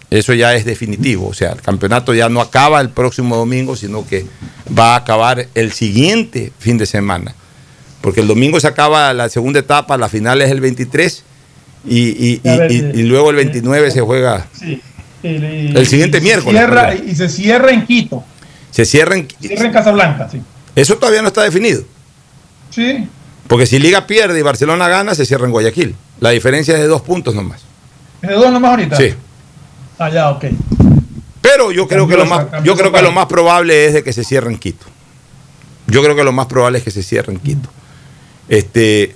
[0.10, 1.28] eso ya es definitivo.
[1.28, 4.26] O sea, el campeonato ya no acaba el próximo domingo, sino que
[4.78, 7.34] va a acabar el siguiente fin de semana.
[8.02, 11.24] Porque el domingo se acaba la segunda etapa, la final es el 23
[11.86, 14.48] y, y- y- A ver, y- eh, y luego el 29 se juega.
[14.58, 14.82] Sí.
[15.24, 18.24] El, El siguiente y se miércoles, cierra- y se cierra en Quito.
[18.72, 19.28] Se cierran.
[19.42, 20.40] Cierra en Casablanca, sí.
[20.76, 21.82] Eso todavía no está definido.
[22.70, 23.08] Sí.
[23.48, 25.96] Porque si Liga pierde y Barcelona gana, se cierra en Guayaquil.
[26.20, 27.62] La diferencia es de dos puntos nomás.
[28.22, 28.96] ¿Es de dos nomás ahorita?
[28.98, 29.14] Sí.
[30.00, 30.46] Ah, ya, ok.
[31.42, 34.14] Pero yo creo que lo más, yo creo que lo más probable es de que
[34.14, 34.86] se cierre en Quito.
[35.88, 37.70] Yo creo que lo más probable es que se cierre en Quito.
[38.50, 39.16] Este,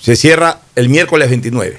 [0.00, 1.78] se cierra el miércoles 29.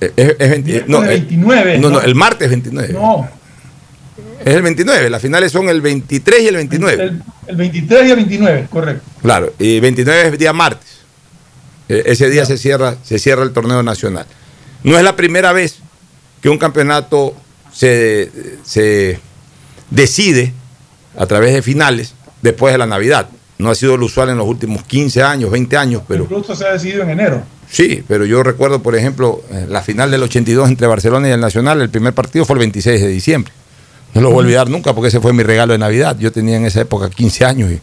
[0.00, 2.02] Eh, Es, es 20 no, Miércoles eh, 29, no, no, ¿no?
[2.02, 2.92] el martes 29.
[2.92, 3.28] No,
[4.44, 5.10] Es el 29.
[5.10, 7.02] Las finales son el 23 y el 29.
[7.02, 9.04] el, el 23 y el 29, correcto.
[9.22, 11.01] Claro, y 29 es día martes.
[11.92, 14.26] Eh, Ese día se cierra, se cierra el torneo nacional.
[14.82, 15.76] No es la primera vez
[16.40, 17.34] que un campeonato
[17.72, 18.30] se,
[18.64, 19.20] se
[19.90, 20.52] decide
[21.16, 23.28] a través de finales después de la Navidad.
[23.58, 26.66] No ha sido lo usual en los últimos 15 años, 20 años, pero Incluso se
[26.66, 27.42] ha decidido en enero.
[27.70, 31.40] sí, pero yo recuerdo, por ejemplo, eh, la final del 82 entre Barcelona y el
[31.40, 33.52] Nacional, el primer partido fue el 26 de diciembre.
[34.14, 36.16] No lo voy a olvidar nunca porque ese fue mi regalo de Navidad.
[36.18, 37.80] Yo tenía en esa época 15 años y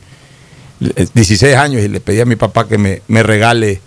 [0.95, 3.79] eh, 16 años y le pedí a mi papá que me, me regale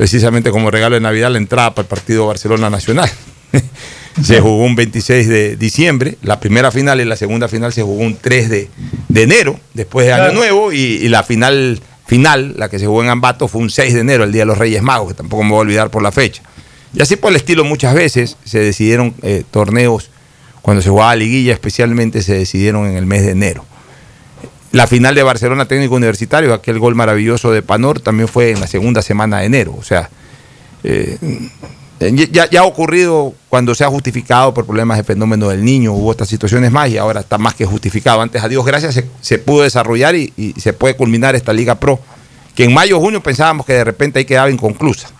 [0.00, 3.10] precisamente como regalo de Navidad la entrada para el partido Barcelona Nacional.
[4.24, 8.02] se jugó un 26 de diciembre, la primera final y la segunda final se jugó
[8.02, 8.70] un 3 de,
[9.10, 10.32] de enero, después de Año.
[10.32, 13.92] Nuevo, y, y la final final, la que se jugó en Ambato, fue un 6
[13.92, 16.02] de enero, el Día de los Reyes Magos, que tampoco me voy a olvidar por
[16.02, 16.40] la fecha.
[16.94, 20.08] Y así por el estilo muchas veces se decidieron eh, torneos,
[20.62, 23.66] cuando se jugaba liguilla especialmente, se decidieron en el mes de enero.
[24.72, 28.68] La final de Barcelona Técnico Universitario, aquel gol maravilloso de Panor, también fue en la
[28.68, 29.74] segunda semana de enero.
[29.76, 30.10] O sea,
[30.84, 31.18] eh,
[32.30, 36.28] ya, ha ocurrido cuando se ha justificado por problemas de fenómeno del niño, hubo otras
[36.28, 38.20] situaciones más y ahora está más que justificado.
[38.20, 41.74] Antes, a Dios gracias, se, se pudo desarrollar y, y se puede culminar esta Liga
[41.74, 41.98] Pro,
[42.54, 45.10] que en mayo o junio pensábamos que de repente ahí quedaba inconclusa.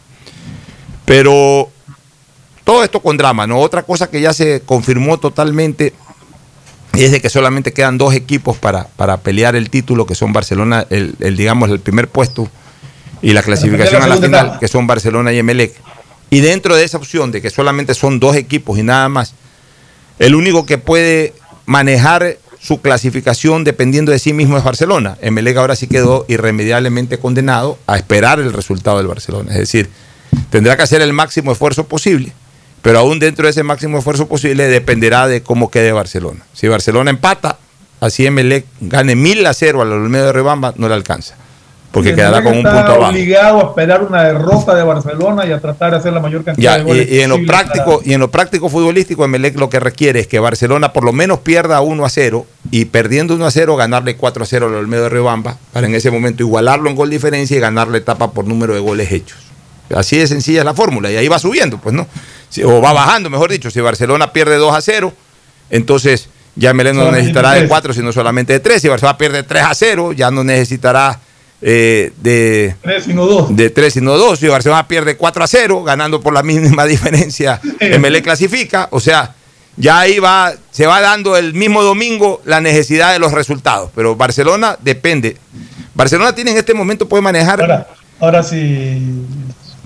[1.04, 1.68] Pero
[2.62, 3.58] todo esto con drama, ¿no?
[3.58, 5.92] Otra cosa que ya se confirmó totalmente
[6.94, 10.86] es de que solamente quedan dos equipos para, para pelear el título, que son Barcelona,
[10.90, 12.48] el, digamos, el primer puesto
[13.22, 15.74] y la clasificación la a la final, que son Barcelona y Emelec.
[16.30, 19.34] Y dentro de esa opción de que solamente son dos equipos y nada más,
[20.18, 21.34] el único que puede
[21.66, 25.16] manejar su clasificación dependiendo de sí mismo es Barcelona.
[25.20, 29.52] Emelec ahora sí quedó irremediablemente condenado a esperar el resultado del Barcelona.
[29.52, 29.88] Es decir,
[30.50, 32.32] tendrá que hacer el máximo esfuerzo posible,
[32.82, 36.40] pero aún dentro de ese máximo esfuerzo posible dependerá de cómo quede Barcelona.
[36.52, 37.58] Si Barcelona empata,
[38.00, 41.36] así Emelec gane mil a cero a la Olmedo de Rebamba, no le alcanza.
[41.92, 43.10] porque quedará con un punto abajo.
[43.10, 46.74] obligado a esperar una derrota de Barcelona y a tratar de hacer la mayor cantidad
[46.74, 49.58] Ya, de goles y, y en lo práctico, para- y en lo práctico futbolístico, Emelec
[49.58, 53.34] lo que requiere es que Barcelona por lo menos pierda 1 a 0 y perdiendo
[53.34, 56.44] 1 a 0 ganarle 4 a 0 al Olmedo de Riobamba para en ese momento
[56.44, 59.38] igualarlo en gol diferencia y ganarle etapa por número de goles hechos.
[59.94, 62.06] Así de sencilla es la fórmula y ahí va subiendo, pues no.
[62.64, 63.70] O va bajando, mejor dicho.
[63.70, 65.12] Si Barcelona pierde 2 a 0,
[65.70, 67.68] entonces ya Emelec no necesitará de tres.
[67.68, 68.82] 4, sino solamente de 3.
[68.82, 71.18] Si Barcelona pierde 3 a 0, ya no necesitará
[71.62, 73.54] eh, de Tres, sino dos.
[73.54, 74.38] de 3 sino 2.
[74.38, 77.60] Si Barcelona pierde 4 a 0, ganando por la mínima diferencia,
[77.98, 78.88] MLE clasifica.
[78.90, 79.34] O sea,
[79.76, 83.90] ya ahí va, se va dando el mismo domingo la necesidad de los resultados.
[83.94, 85.36] Pero Barcelona depende.
[85.94, 87.60] Barcelona tiene en este momento, puede manejar.
[87.60, 87.88] Ahora,
[88.20, 89.00] ahora si,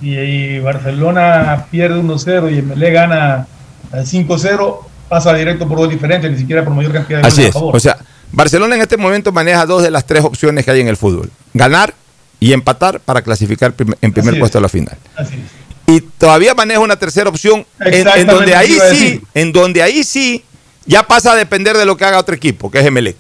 [0.03, 3.47] y Barcelona pierde 1-0 y MLE gana
[3.93, 4.79] eh, 5-0,
[5.09, 7.55] pasa directo por dos diferentes, ni siquiera por mayor cantidad de Así goles a es.
[7.55, 7.77] favor.
[7.77, 7.97] O sea,
[8.33, 11.31] Barcelona en este momento maneja dos de las tres opciones que hay en el fútbol:
[11.53, 11.95] ganar
[12.41, 14.41] y empatar para clasificar prim- en primer Así es.
[14.41, 14.97] puesto a la final.
[15.17, 15.95] Así es.
[15.97, 20.45] y todavía maneja una tercera opción en, en donde ahí sí, en donde ahí sí
[20.87, 23.17] ya pasa a depender de lo que haga otro equipo, que es Emelec.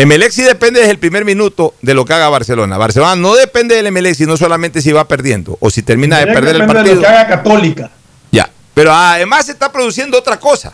[0.00, 2.78] Emelec sí depende desde el primer minuto de lo que haga Barcelona.
[2.78, 6.56] Barcelona no depende del Emelec, sino solamente si va perdiendo o si termina de perder
[6.56, 6.94] el depender de partido.
[6.94, 7.90] lo que haga Católica.
[8.32, 8.48] Ya.
[8.72, 10.72] Pero además se está produciendo otra cosa.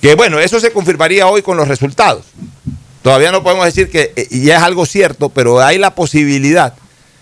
[0.00, 2.24] Que bueno, eso se confirmaría hoy con los resultados.
[3.02, 6.72] Todavía no podemos decir que eh, ya es algo cierto, pero hay la posibilidad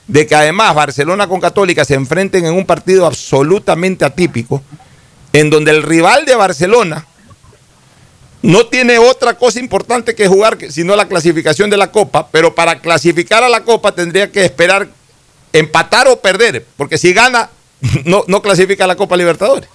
[0.06, 4.62] de que además Barcelona con Católica se enfrenten en un partido absolutamente atípico,
[5.32, 7.04] en donde el rival de Barcelona
[8.44, 12.78] no tiene otra cosa importante que jugar sino la clasificación de la Copa, pero para
[12.80, 14.86] clasificar a la Copa tendría que esperar
[15.52, 17.48] empatar o perder, porque si gana
[18.04, 19.68] no, no clasifica a la Copa Libertadores.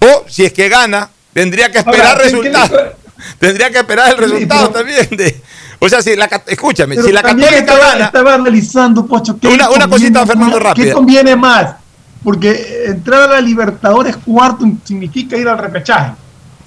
[0.00, 2.82] O si es que gana, tendría que esperar Ahora, ¿qué- qué resultados.
[3.38, 5.08] Tendría que esperar el Sí, resultado pero- también.
[5.16, 5.40] De,
[5.78, 9.70] o sea, si la, escúchame, si la Católica estaba, gana, estaba analizando, Pocho, ¿qué Una-
[9.70, 10.84] una conviene cosita, Fernando, rápida.
[10.84, 11.76] ¿Qué conviene más?
[12.22, 16.12] Porque entrar a la Libertadores cuarto significa ir al repechaje.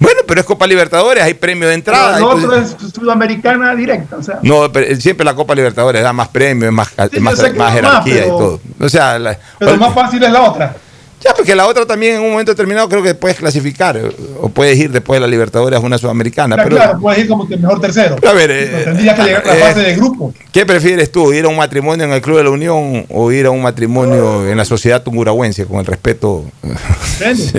[0.00, 2.14] Bueno, pero es Copa Libertadores, hay premio de entrada.
[2.16, 4.16] Pero el otro es sudamericana directa.
[4.16, 6.88] O sea, No, pero siempre la Copa Libertadores da más premios, más,
[7.20, 8.60] más, más jerarquía más, y todo.
[8.80, 10.74] O sea, la- pero más fácil es la otra.
[11.22, 14.00] Ya, porque la otra también en un momento determinado creo que puedes clasificar
[14.40, 16.54] o puedes ir después de la Libertadores a una sudamericana.
[16.56, 18.16] Claro, pero, claro, puedes ir como que mejor tercero.
[18.16, 20.32] Pero a ver, eh, tendrías que llegar a la eh, fase de grupo.
[20.50, 21.30] ¿Qué prefieres tú?
[21.34, 24.48] ¿Ir a un matrimonio en el Club de la Unión o ir a un matrimonio
[24.48, 26.46] en la sociedad tungurahuense con el respeto?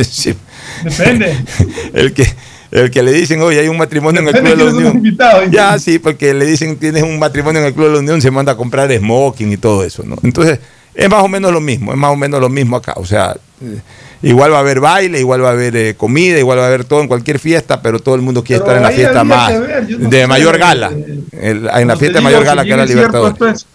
[0.10, 0.36] Sí.
[0.84, 1.38] Depende.
[1.94, 2.26] El que,
[2.72, 5.52] el que le dicen, oye, hay un matrimonio en el Club de la Unión.
[5.52, 8.32] Ya, sí, porque le dicen, tienes un matrimonio en el Club de la Unión, se
[8.32, 10.16] manda a comprar smoking y todo eso, ¿no?
[10.24, 10.60] Entonces,
[10.94, 12.94] es más o menos lo mismo, es más o menos lo mismo acá.
[12.96, 13.80] O sea, eh,
[14.22, 16.86] igual va a haber baile, igual va a haber eh, comida, igual va a haber
[16.86, 19.60] todo en cualquier fiesta, pero todo el mundo quiere Pero estar en la fiesta más,
[19.60, 20.92] ver, no de mayor eh, gala,
[21.32, 23.34] el- en la fiesta de mayor si gala que era cierto, Libertadores.
[23.34, 23.66] Esto es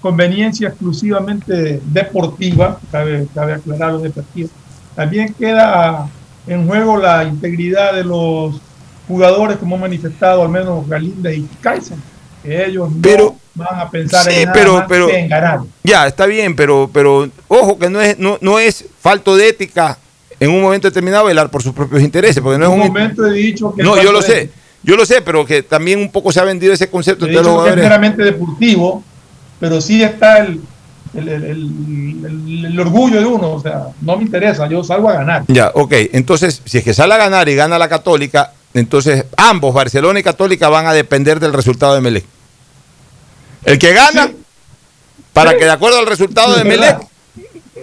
[0.00, 4.48] conveniencia exclusivamente deportiva, cabe, cabe aclararlo de partida.
[4.94, 6.08] También queda
[6.46, 8.60] en juego la integridad de los
[9.08, 11.96] jugadores, como han manifestado al menos Galinda y Kaiser,
[12.42, 15.60] que ellos no van a pensar Sí, en nada pero- más pero- que en ganar.
[15.82, 19.98] Ya, está bien, pero, pero ojo que no es, no, no es falto de ética
[20.38, 22.88] en un momento determinado velar por sus propios intereses, porque no es En un un...
[22.88, 24.50] momento he dicho que No, es yo lo sé,
[24.82, 27.64] yo lo sé, pero que también un poco se ha vendido ese concepto he dicho
[27.64, 29.02] que es meramente deportivo,
[29.58, 30.60] pero sí está el,
[31.14, 35.44] el, el- el- orgullo de uno, o sea, no me interesa, yo salgo a ganar.
[35.48, 39.72] Ya, ok, entonces, si es que sale a ganar y gana la Católica, entonces ambos,
[39.74, 42.24] Barcelona y Católica, van a depender del resultado de Melec.
[43.64, 44.30] El que gana,
[45.32, 45.58] para Sí.
[45.58, 46.98] que de acuerdo al resultado de Melec,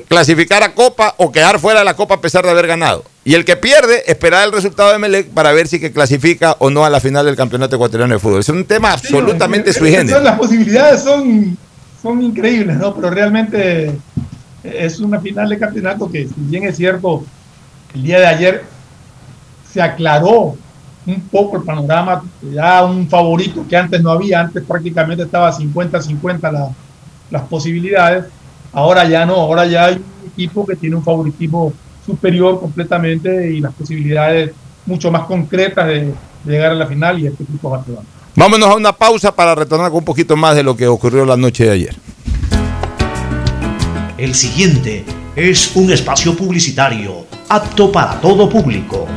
[0.08, 3.04] clasificar a Copa o quedar fuera de la Copa a pesar de haber ganado.
[3.26, 6.70] Y el que pierde, esperar el resultado de Melec para ver si que clasifica o
[6.70, 8.42] no a la final del Campeonato Ecuatoriano de Fútbol.
[8.42, 10.22] Es un tema absolutamente sui generis.
[10.22, 11.58] Las posibilidades son,
[12.04, 12.94] son increíbles, ¿no?
[12.94, 13.98] Pero realmente
[14.64, 17.24] es una final de campeonato que, si bien es cierto,
[17.96, 18.64] el día de ayer
[19.72, 20.58] se aclaró
[21.06, 26.52] un poco el panorama, ya un favorito que antes no había, antes prácticamente estaba 50-50
[26.52, 26.76] la-
[27.32, 28.26] las posibilidades,
[28.72, 31.74] ahora ya no, ahora ya hay un equipo que tiene un favoritismo
[32.06, 34.54] superior completamente y las posibilidades
[34.86, 36.14] mucho más concretas de,
[36.46, 38.13] llegar a la final y este equipo es Barcelona.
[38.36, 41.38] Vámonos a una pausa para retornar con un poquito más de lo que ocurrió la
[41.38, 41.96] noche de ayer.
[44.18, 45.06] El siguiente
[45.36, 49.08] es un espacio publicitario apto para todo público.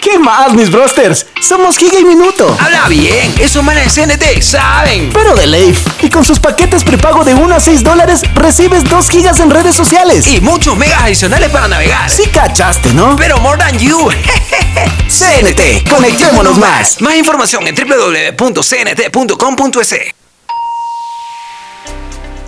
[0.00, 1.26] ¿Qué más, mis brosters?
[1.42, 2.56] Somos Giga y Minuto.
[2.58, 5.10] Habla bien, esos manes de CNT saben.
[5.12, 5.86] Pero de Leif.
[6.00, 9.74] Y con sus paquetes prepago de 1 a 6 dólares, recibes 2 gigas en redes
[9.74, 10.26] sociales.
[10.26, 12.08] Y muchos megas adicionales para navegar.
[12.08, 13.14] Sí cachaste, ¿no?
[13.16, 14.08] Pero more than you.
[15.08, 16.98] CNT, conectémonos más.
[17.00, 18.60] Más información en www.cnt.com.es.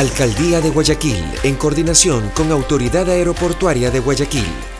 [0.00, 4.79] Alcaldía de Guayaquil, en coordinación con Autoridad Aeroportuaria de Guayaquil.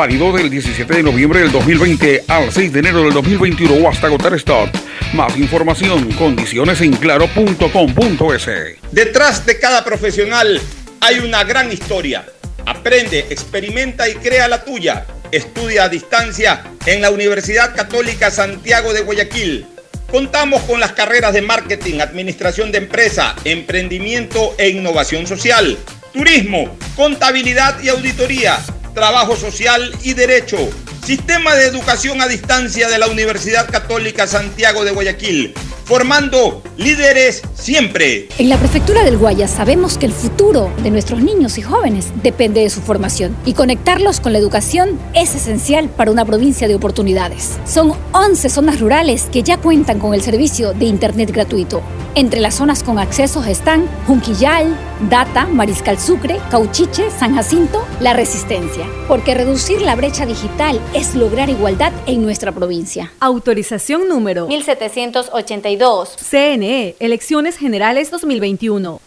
[0.00, 4.06] Válido del 17 de noviembre del 2020 al 6 de enero del 2021 o hasta
[4.06, 4.70] agotar stock.
[5.12, 8.48] Más información, condiciones en claro.com.es.
[8.92, 10.58] Detrás de cada profesional
[11.02, 12.24] hay una gran historia.
[12.64, 15.04] Aprende, experimenta y crea la tuya.
[15.32, 19.66] Estudia a distancia en la Universidad Católica Santiago de Guayaquil.
[20.10, 25.76] Contamos con las carreras de marketing, administración de empresa, emprendimiento e innovación social,
[26.14, 28.58] turismo, contabilidad y auditoría,
[28.94, 30.58] trabajo social y derecho.
[31.04, 38.28] Sistema de educación a distancia de la Universidad Católica Santiago de Guayaquil, formando líderes siempre.
[38.38, 42.60] En la Prefectura del Guayas sabemos que el futuro de nuestros niños y jóvenes depende
[42.60, 47.58] de su formación y conectarlos con la educación es esencial para una provincia de oportunidades.
[47.66, 51.82] Son 11 zonas rurales que ya cuentan con el servicio de Internet gratuito.
[52.16, 54.76] Entre las zonas con accesos están Junquillal,
[55.08, 58.84] Data, Mariscal Sucre, Cauchiche, San Jacinto, La Resistencia.
[59.06, 63.12] Porque reducir la brecha digital es lograr igualdad en nuestra provincia.
[63.20, 66.16] Autorización número 1782.
[66.30, 69.00] CNE, Elecciones Generales 2021.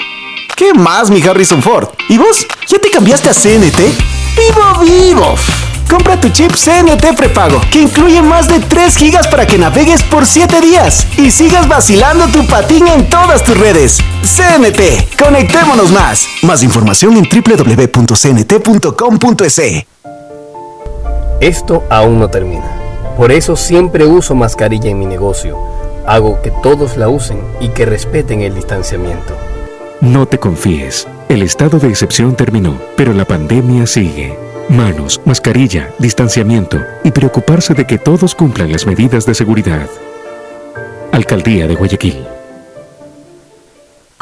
[0.55, 1.89] ¿Qué más, mi Harrison Ford?
[2.09, 2.47] ¿Y vos?
[2.67, 3.79] ¿Ya te cambiaste a CNT?
[4.35, 5.35] ¡Vivo, vivo!
[5.89, 10.25] Compra tu chip CNT prepago, que incluye más de 3 gigas para que navegues por
[10.25, 13.99] 7 días y sigas vacilando tu patín en todas tus redes.
[14.23, 16.27] CNT, conectémonos más.
[16.41, 18.23] Más información en www.cnt.com.es.
[21.43, 22.71] Esto aún no termina.
[23.17, 25.57] Por eso siempre uso mascarilla en mi negocio.
[26.07, 29.35] Hago que todos la usen y que respeten el distanciamiento.
[29.99, 31.05] No te confíes.
[31.27, 34.37] El estado de excepción terminó, pero la pandemia sigue.
[34.69, 39.89] Manos, mascarilla, distanciamiento y preocuparse de que todos cumplan las medidas de seguridad.
[41.11, 42.25] Alcaldía de Guayaquil.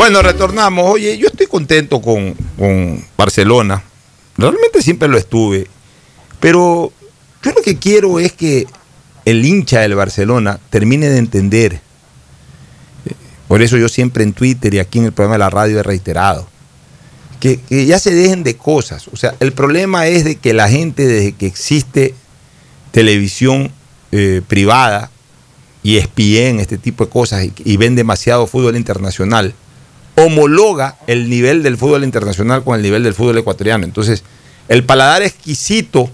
[0.00, 0.90] Bueno, retornamos.
[0.90, 3.82] Oye, yo estoy contento con, con Barcelona.
[4.38, 5.66] Realmente siempre lo estuve.
[6.40, 6.90] Pero
[7.42, 8.66] yo lo que quiero es que
[9.26, 11.82] el hincha del Barcelona termine de entender.
[13.46, 15.82] Por eso yo siempre en Twitter y aquí en el programa de la radio he
[15.82, 16.48] reiterado.
[17.38, 19.06] Que, que ya se dejen de cosas.
[19.08, 22.14] O sea, el problema es de que la gente desde que existe
[22.90, 23.70] televisión
[24.12, 25.10] eh, privada
[25.82, 29.54] y ESPN, este tipo de cosas, y ven demasiado fútbol internacional,
[30.24, 33.84] homologa el nivel del fútbol internacional con el nivel del fútbol ecuatoriano.
[33.84, 34.22] Entonces,
[34.68, 36.10] el paladar exquisito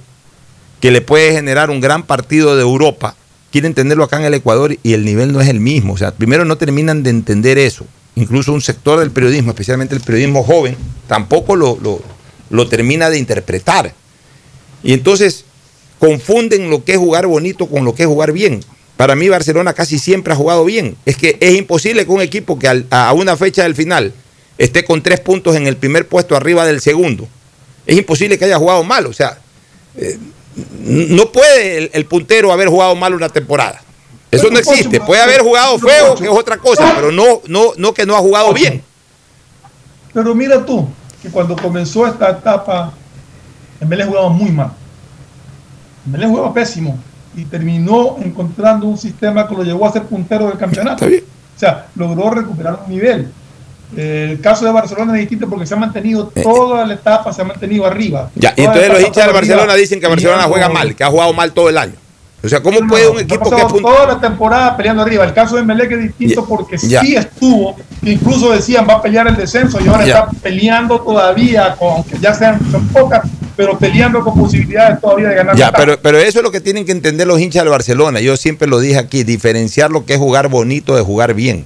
[0.80, 3.16] que le puede generar un gran partido de Europa,
[3.50, 5.94] quieren tenerlo acá en el Ecuador y el nivel no es el mismo.
[5.94, 7.86] O sea, primero no terminan de entender eso.
[8.14, 10.76] Incluso un sector del periodismo, especialmente el periodismo joven,
[11.06, 12.00] tampoco lo, lo,
[12.50, 13.94] lo termina de interpretar.
[14.82, 15.44] Y entonces
[15.98, 18.60] confunden lo que es jugar bonito con lo que es jugar bien.
[18.96, 20.96] Para mí Barcelona casi siempre ha jugado bien.
[21.04, 24.12] Es que es imposible que un equipo que al- a una fecha del final
[24.58, 27.28] esté con tres puntos en el primer puesto arriba del segundo.
[27.86, 29.06] Es imposible que haya jugado mal.
[29.06, 29.38] O sea,
[29.96, 30.18] eh,
[30.78, 33.82] no puede el, el puntero haber jugado mal una temporada.
[34.30, 35.00] Eso no existe.
[35.00, 38.20] Puede haber jugado feo, que es otra cosa, pero no, no, no que no ha
[38.20, 38.82] jugado bien.
[40.12, 40.88] Pero mira tú,
[41.22, 42.92] que cuando comenzó esta etapa,
[43.80, 44.72] Mbele jugaba muy mal.
[46.06, 46.98] Mbele jugaba pésimo
[47.36, 51.04] y terminó encontrando un sistema que lo llevó a ser puntero del campeonato.
[51.04, 53.30] O sea, logró recuperar un nivel.
[53.96, 57.42] Eh, El caso de Barcelona es distinto porque se ha mantenido toda la etapa, se
[57.42, 58.30] ha mantenido arriba.
[58.34, 61.32] Ya, y entonces los hinchas de Barcelona dicen que Barcelona juega mal, que ha jugado
[61.32, 61.94] mal todo el año.
[62.44, 63.80] O sea, ¿cómo puede un equipo que puntero?
[63.80, 65.24] toda la temporada peleando arriba.
[65.24, 67.00] El caso de Melec es distinto porque ya.
[67.00, 70.18] sí estuvo, incluso decían va a pelear el descenso y ahora Ya.
[70.20, 73.22] está peleando todavía, con, aunque ya sean son pocas,
[73.56, 75.56] pero peleando con posibilidades todavía de ganar.
[75.56, 78.20] Ya, pero, pero eso es lo que tienen que entender los hinchas del Barcelona.
[78.20, 81.64] Yo siempre lo dije aquí, diferenciar lo que es jugar bonito de jugar bien.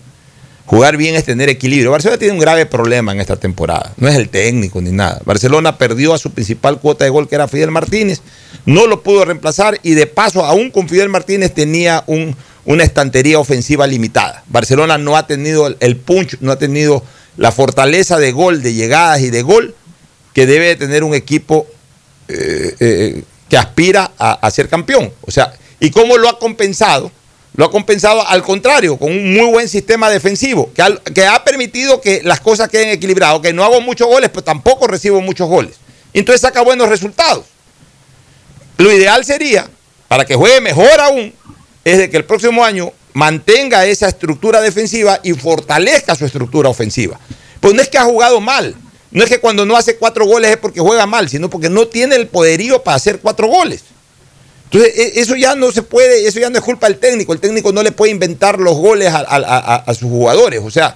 [0.70, 1.90] Jugar bien es tener equilibrio.
[1.90, 3.92] Barcelona tiene un grave problema en esta temporada.
[3.96, 5.20] No es el técnico ni nada.
[5.24, 8.20] Barcelona perdió a su principal cuota de gol, que era Fidel Martínez.
[8.66, 12.36] No lo pudo reemplazar y de paso, aún con Fidel Martínez, tenía un-
[12.66, 14.44] una estantería ofensiva limitada.
[14.46, 17.02] Barcelona no ha tenido el- punch, no ha tenido
[17.36, 19.74] la fortaleza de gol, de llegadas y de gol
[20.34, 21.66] que debe de tener un equipo
[22.28, 25.12] eh, eh, que aspira a ser campeón.
[25.22, 27.10] O sea, ¿y cómo lo ha compensado?
[27.54, 32.22] Lo ha compensado al contrario, con un muy buen sistema defensivo, que, ha permitido que
[32.22, 33.40] las cosas queden equilibradas.
[33.40, 35.76] Que no hago muchos goles, pero tampoco recibo muchos goles.
[36.12, 37.44] Entonces saca buenos resultados.
[38.78, 39.68] Lo ideal sería,
[40.08, 41.34] para que juegue mejor aún,
[41.84, 47.18] es de que el próximo año mantenga esa estructura defensiva y fortalezca su estructura ofensiva.
[47.60, 48.74] Pues no es que ha jugado mal,
[49.10, 51.88] no es que cuando no hace cuatro goles es porque juega mal, sino porque no
[51.88, 53.82] tiene el poderío para hacer cuatro goles.
[54.72, 57.32] Entonces, e- eso ya no se puede, eso ya no es culpa del técnico.
[57.32, 60.60] El técnico no le puede inventar los goles a, sus jugadores.
[60.64, 60.94] O sea,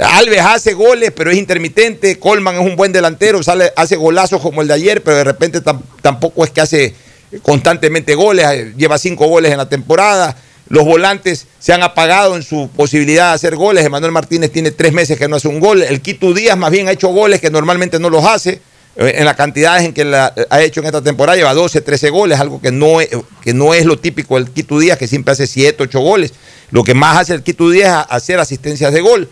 [0.00, 2.18] Alves hace goles, pero es intermitente.
[2.18, 5.62] Colman es un buen delantero, sale, hace golazos como el de ayer, pero de repente
[5.62, 6.94] tam- tampoco es que hace
[7.42, 8.46] constantemente goles.
[8.50, 10.36] eh, Lleva cinco goles en la temporada.
[10.68, 13.84] Los volantes se han apagado en su posibilidad de hacer goles.
[13.84, 15.82] Emanuel Martínez tiene tres meses que no hace un gol.
[15.82, 18.60] El Quito Díaz más bien ha hecho goles que normalmente no los hace.
[18.96, 22.10] Eh, En las cantidades en que la, ha hecho en esta temporada, lleva 12, 13
[22.10, 23.08] goles, algo que no, es,
[23.42, 26.32] que no es lo típico del Quito Díaz, que siempre hace 7, 8 goles.
[26.70, 29.28] Lo que más hace el Quito Díaz es hacer asistencias de gol.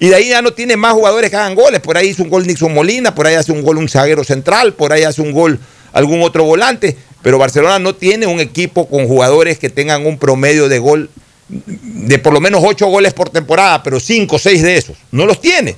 [0.00, 1.80] Y de ahí ya no tiene más jugadores que hagan goles.
[1.80, 4.74] Por ahí hizo un gol Nixon Molina, por ahí hace un gol un zaguero central,
[4.74, 5.58] por ahí hace un gol
[5.92, 6.96] algún otro volante.
[7.22, 11.10] Pero Barcelona no tiene un equipo con jugadores que tengan un promedio de gol
[11.48, 14.96] de por lo menos 8 goles por temporada, pero 5 o 6 de esos.
[15.10, 15.76] No los tiene.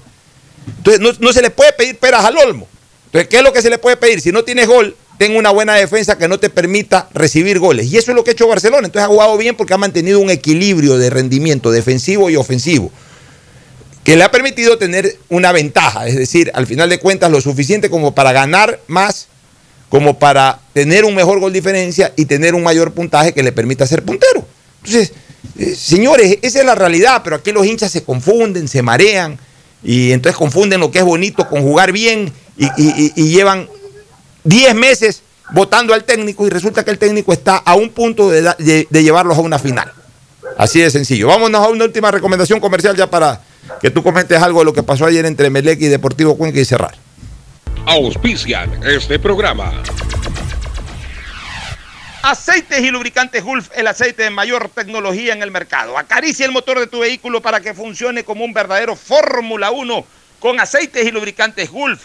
[0.77, 2.69] Entonces no, no se le puede pedir peras al olmo.
[3.11, 4.20] Entonces, ¿qué es lo que se le puede pedir?
[4.20, 7.87] Si no tienes gol, ten una buena defensa que no te permita recibir goles.
[7.87, 8.87] Y eso es lo que ha hecho Barcelona.
[8.87, 12.91] Entonces ha jugado bien porque ha mantenido un equilibrio de rendimiento defensivo y ofensivo
[14.05, 17.91] que le ha permitido tener una ventaja, es decir, al final de cuentas lo suficiente
[17.91, 19.28] como para ganar más,
[19.89, 23.87] como para tener un mejor gol diferencia y tener un mayor puntaje que le permita
[23.87, 24.47] ser puntero.
[24.85, 25.12] Entonces,
[25.59, 29.39] eh, señores, esa es la realidad, pero aquí los hinchas se confunden, se marean
[29.82, 33.69] y entonces confunden lo que es bonito con jugar bien y, y- y- y llevan
[34.45, 35.23] 10 meses
[35.53, 39.37] votando al técnico y resulta que el técnico está a un punto de- de llevarlos
[39.37, 39.93] a una final.
[40.57, 41.27] Así de sencillo.
[41.28, 43.41] Vámonos a una última recomendación comercial ya para
[43.81, 46.65] que tú comentes algo de lo que pasó ayer entre Melec y Deportivo Cuenca y
[46.65, 46.97] cerrar.
[47.87, 49.73] Auspician este programa.
[52.23, 55.97] Aceites y lubricantes Gulf, el aceite de mayor tecnología en el mercado.
[55.97, 60.05] Acaricia el motor de tu vehículo para que funcione como un verdadero Fórmula 1
[60.39, 62.05] con aceites y lubricantes Gulf.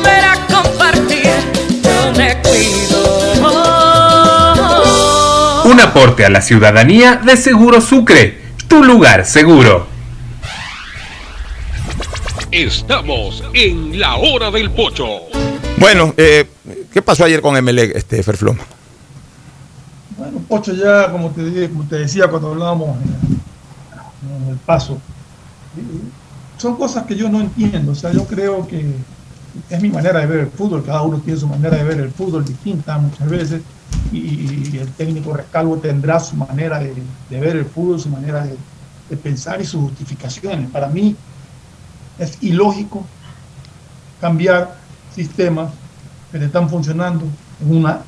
[0.00, 1.30] volver a compartir.
[1.82, 3.00] Yo me cuido.
[5.64, 9.86] Un aporte a la ciudadanía de Seguro Sucre, tu lugar seguro.
[12.50, 15.06] Estamos en la hora del pocho.
[15.76, 16.46] Bueno, eh,
[16.92, 18.60] ¿qué pasó ayer con MLE, este Ferfloma?
[20.16, 24.94] Bueno, Pocho, ya como te, dije- como te decía cuando hablábamos en, en el paso,
[25.78, 25.80] eh,
[26.58, 27.92] son cosas que yo no entiendo.
[27.92, 28.84] O sea, yo creo que
[29.68, 30.84] es mi manera de ver el fútbol.
[30.84, 33.62] Cada uno tiene su manera de ver el fútbol distinta muchas veces.
[34.12, 36.94] Y, el técnico Rescalvo tendrá su manera de,
[37.28, 38.56] de ver el fútbol, su manera de,
[39.08, 40.70] de pensar y sus justificaciones.
[40.70, 41.16] Para mí
[42.18, 43.04] es ilógico
[44.20, 44.76] cambiar
[45.14, 45.70] sistemas
[46.30, 47.24] que te están funcionando
[47.60, 48.00] en una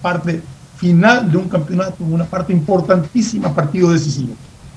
[0.00, 0.42] parte
[0.76, 4.34] final de un campeonato, en una parte importantísima, partido decisivo.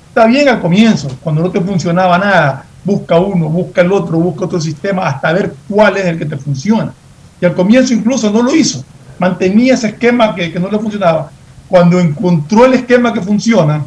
[0.10, 4.45] Está bien al comienzo, cuando no te funcionaba nada, busca uno, busca el otro, busca
[4.45, 6.94] otro sistema hasta ver cuál es el que te funciona.
[7.41, 8.86] Y al comienzo incluso no lo hizo,
[9.20, 11.32] mantenía ese esquema que, no le funcionaba.
[11.68, 13.84] Cuando encontró el esquema que funciona,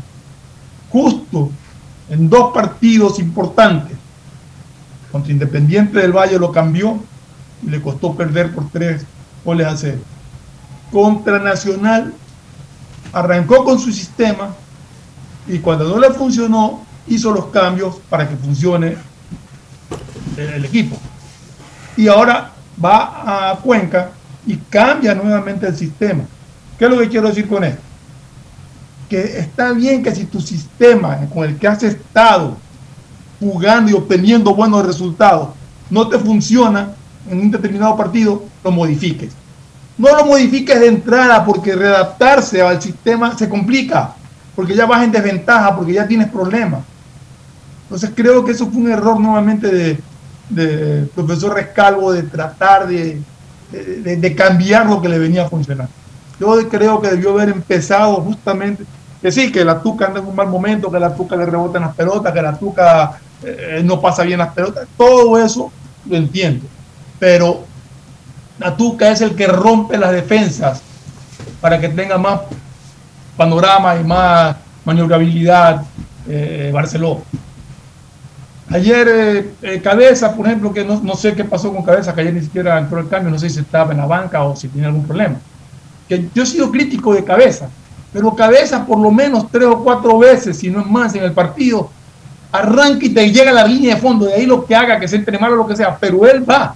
[0.90, 1.50] justo
[2.10, 3.96] en dos partidos importantes,
[5.12, 6.98] contra Independiente del Valle lo cambió
[7.62, 9.06] y le costó perder por tres
[9.44, 10.00] goles a cero.
[10.92, 12.12] Contra Nacional
[13.12, 14.54] arrancó con su sistema
[15.46, 18.96] y cuando no le funcionó hizo los cambios para que funcione
[20.36, 20.96] el, equipo.
[21.96, 22.52] Y ahora
[22.82, 24.10] va a Cuenca
[24.46, 26.24] y cambia nuevamente el sistema.
[26.78, 27.82] ¿Qué es lo que quiero decir con esto?
[29.08, 32.56] Que está bien que si tu sistema con el que has estado
[33.40, 35.50] jugando y obteniendo buenos resultados
[35.90, 36.90] no te funciona
[37.30, 39.32] en un determinado partido, lo modifiques.
[39.96, 44.14] No lo modifiques de entrada porque readaptarse al sistema se complica,
[44.54, 46.80] porque ya vas en desventaja, porque ya tienes problemas.
[47.88, 49.98] Entonces creo que eso fue un error nuevamente de,
[50.50, 53.18] de profesor Rescalvo de tratar de,
[53.72, 55.88] de, de cambiar lo que le venía a funcionar.
[56.38, 58.84] Yo creo que debió haber empezado justamente,
[59.22, 61.82] que sí, que la Tuca anda en un mal momento, que la Tuca le rebotan
[61.82, 65.72] las pelotas, que la Tuca eh, no pasa bien las pelotas, todo eso
[66.04, 66.66] lo entiendo.
[67.18, 67.64] Pero
[68.58, 70.82] la Tuca es el que rompe las defensas
[71.60, 72.42] para que tenga más
[73.36, 75.82] panorama y más maniobrabilidad
[76.28, 77.22] eh, Barceló.
[78.70, 82.20] Ayer eh, eh, Cabeza, por ejemplo, que no, no, sé qué pasó con Cabeza, que
[82.20, 84.68] ayer ni siquiera entró el cambio, no sé si estaba en la banca o si
[84.68, 85.36] tenía algún problema.
[86.08, 87.70] Que yo he sido crítico de Cabeza,
[88.12, 91.32] pero Cabeza por lo menos tres o cuatro veces, si no es más, en el
[91.32, 91.90] partido,
[92.52, 95.08] arranca y te llega a la línea de fondo, de ahí lo que haga, que
[95.08, 96.74] se entre mal o lo que sea, pero él va.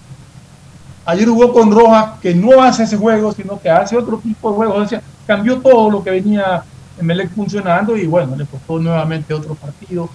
[1.04, 4.56] Ayer jugó con Rojas, que no hace ese juego, sino que hace otro tipo de
[4.56, 4.74] juego.
[4.74, 6.62] O sea, cambió todo lo que venía
[6.98, 10.08] en Melec funcionando y bueno, le costó nuevamente otro partido.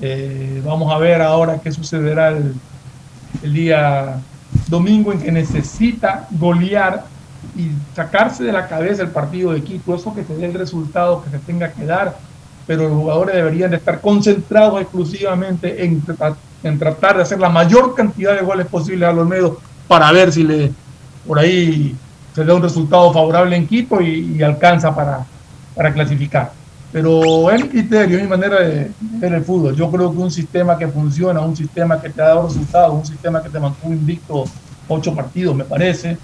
[0.00, 2.54] Eh, vamos a ver ahora qué sucederá el,
[3.42, 4.20] día
[4.68, 7.04] domingo en que necesita golear
[7.56, 11.22] y sacarse de la cabeza el partido de equipo, eso que te dé el resultado
[11.22, 12.16] que se tenga que dar,
[12.66, 16.02] pero los jugadores deberían de estar concentrados exclusivamente en,
[16.62, 19.52] en tratar de hacer la mayor cantidad de goles posibles a los medios
[19.86, 20.72] para ver si le
[21.26, 21.94] por ahí
[22.34, 26.57] se da un resultado favorable en Quito y, alcanza para clasificar.
[26.90, 29.76] Pero es mi criterio, es mi manera de ver el fútbol.
[29.76, 33.04] Yo creo que un sistema que funciona, un sistema que te ha dado resultados, un
[33.04, 34.44] sistema que te mantuvo invicto
[34.88, 36.16] ocho partidos, me parece,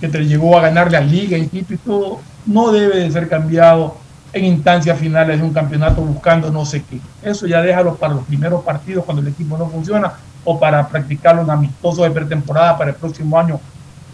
[0.00, 3.28] que te llegó a ganarle a Liga en Quito y todo, no debe de ser
[3.28, 3.96] cambiado
[4.32, 7.00] en instancias finales de un campeonato buscando no sé qué.
[7.22, 10.12] Eso ya déjalo para los primeros partidos cuando el equipo no funciona
[10.44, 13.60] o para practicarlo un amistoso de pretemporada para el próximo año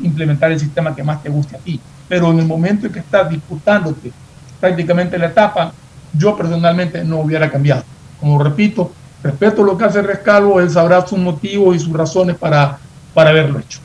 [0.01, 1.81] implementar el sistema que más te guste a ti.
[2.09, 4.12] Pero en el momento en que estás disputándote
[4.61, 5.73] prácticamente la etapa,
[6.12, 7.85] yo personalmente no hubiera cambiado.
[8.19, 8.93] Como repito,
[9.23, 12.78] respeto lo que hace Rescalvo, él sabrá sus motivos y sus razones para,
[13.15, 13.81] para haberlo hecho.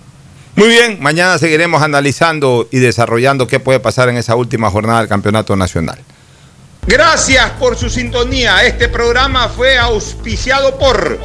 [0.56, 5.10] Muy bien, mañana seguiremos analizando y desarrollando qué puede pasar en esa última jornada del
[5.10, 5.99] Campeonato Nacional.
[6.88, 8.64] Gracias por su sintonía.
[8.64, 11.19] Este programa fue auspiciado por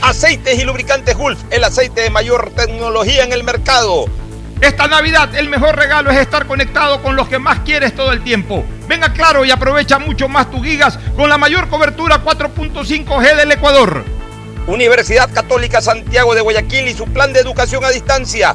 [0.00, 4.06] Aceites y Lubricantes Gulf, el aceite de mayor tecnología en el mercado.
[4.60, 8.22] Esta Navidad el mejor regalo es estar conectado con los que más quieres todo el
[8.22, 8.62] tiempo.
[8.86, 14.04] Venga claro y aprovecha mucho más tus gigas con la mayor cobertura 4.5G del Ecuador.
[14.66, 18.54] Universidad Católica Santiago de Guayaquil y su plan de educación a distancia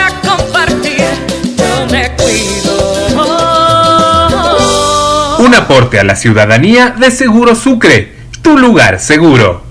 [5.39, 9.63] Un aporte a la ciudadanía de Seguro Sucre, tu lugar seguro.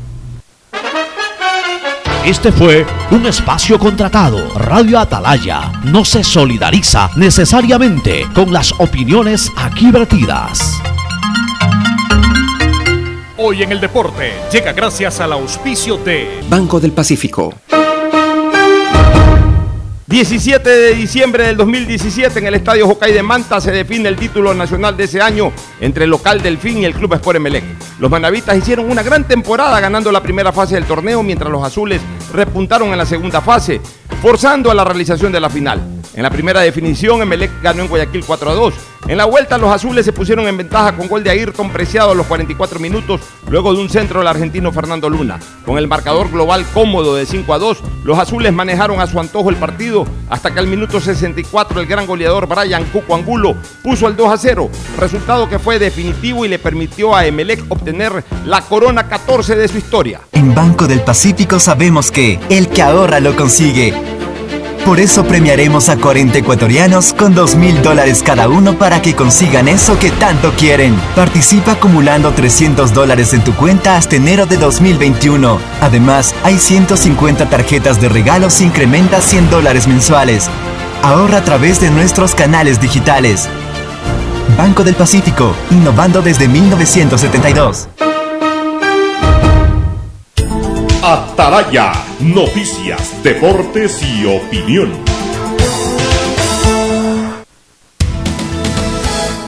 [2.25, 4.53] Este fue un espacio contratado.
[4.59, 10.83] Radio Atalaya no se solidariza necesariamente con las opiniones aquí vertidas.
[13.39, 17.55] Hoy en el deporte llega gracias al auspicio de Banco del Pacífico.
[20.11, 24.53] 17 de diciembre del 2017 en el Estadio Jocay de Manta se define el título
[24.55, 27.63] nacional de ese año entre el local Delfín y el Club Sport Emelec.
[28.01, 32.01] Los manavitas hicieron una gran temporada ganando la primera fase del torneo mientras los azules
[32.33, 33.81] repuntaron en la segunda fase,
[34.23, 35.81] forzando a la realización de la final.
[36.15, 38.75] En la primera definición, Emelec ganó en Guayaquil 4 a 2.
[39.07, 42.15] En la vuelta, los azules se pusieron en ventaja con gol de Ayrton Preciado a
[42.15, 45.39] los 44 minutos, luego de un centro del argentino Fernando Luna.
[45.65, 49.51] Con el marcador global cómodo de 5 a 2, los azules manejaron a su antojo
[49.51, 54.17] el partido hasta que al minuto 64 el gran goleador Brian Cuco Angulo puso el
[54.17, 59.09] 2 a 0, resultado que fue definitivo y le permitió a Emelec obtener la corona
[59.09, 60.21] 14 de su historia.
[60.33, 63.95] En Banco del Pacífico sabemos que el que ahorra lo consigue.
[64.85, 69.69] Por eso premiaremos a 40 ecuatorianos con 2 mil dólares cada uno para que consigan
[69.69, 70.95] eso que tanto quieren.
[71.15, 75.59] Participa acumulando 300 dólares en tu cuenta hasta enero de 2021.
[75.81, 80.49] Además, hay 150 tarjetas de regalos e incrementa 100 dólares mensuales.
[81.03, 83.49] Ahorra a través de nuestros canales digitales.
[84.59, 87.89] Banco del Pacífico, innovando desde 1972.
[91.03, 95.10] Atalaya, noticias, deportes y opinión.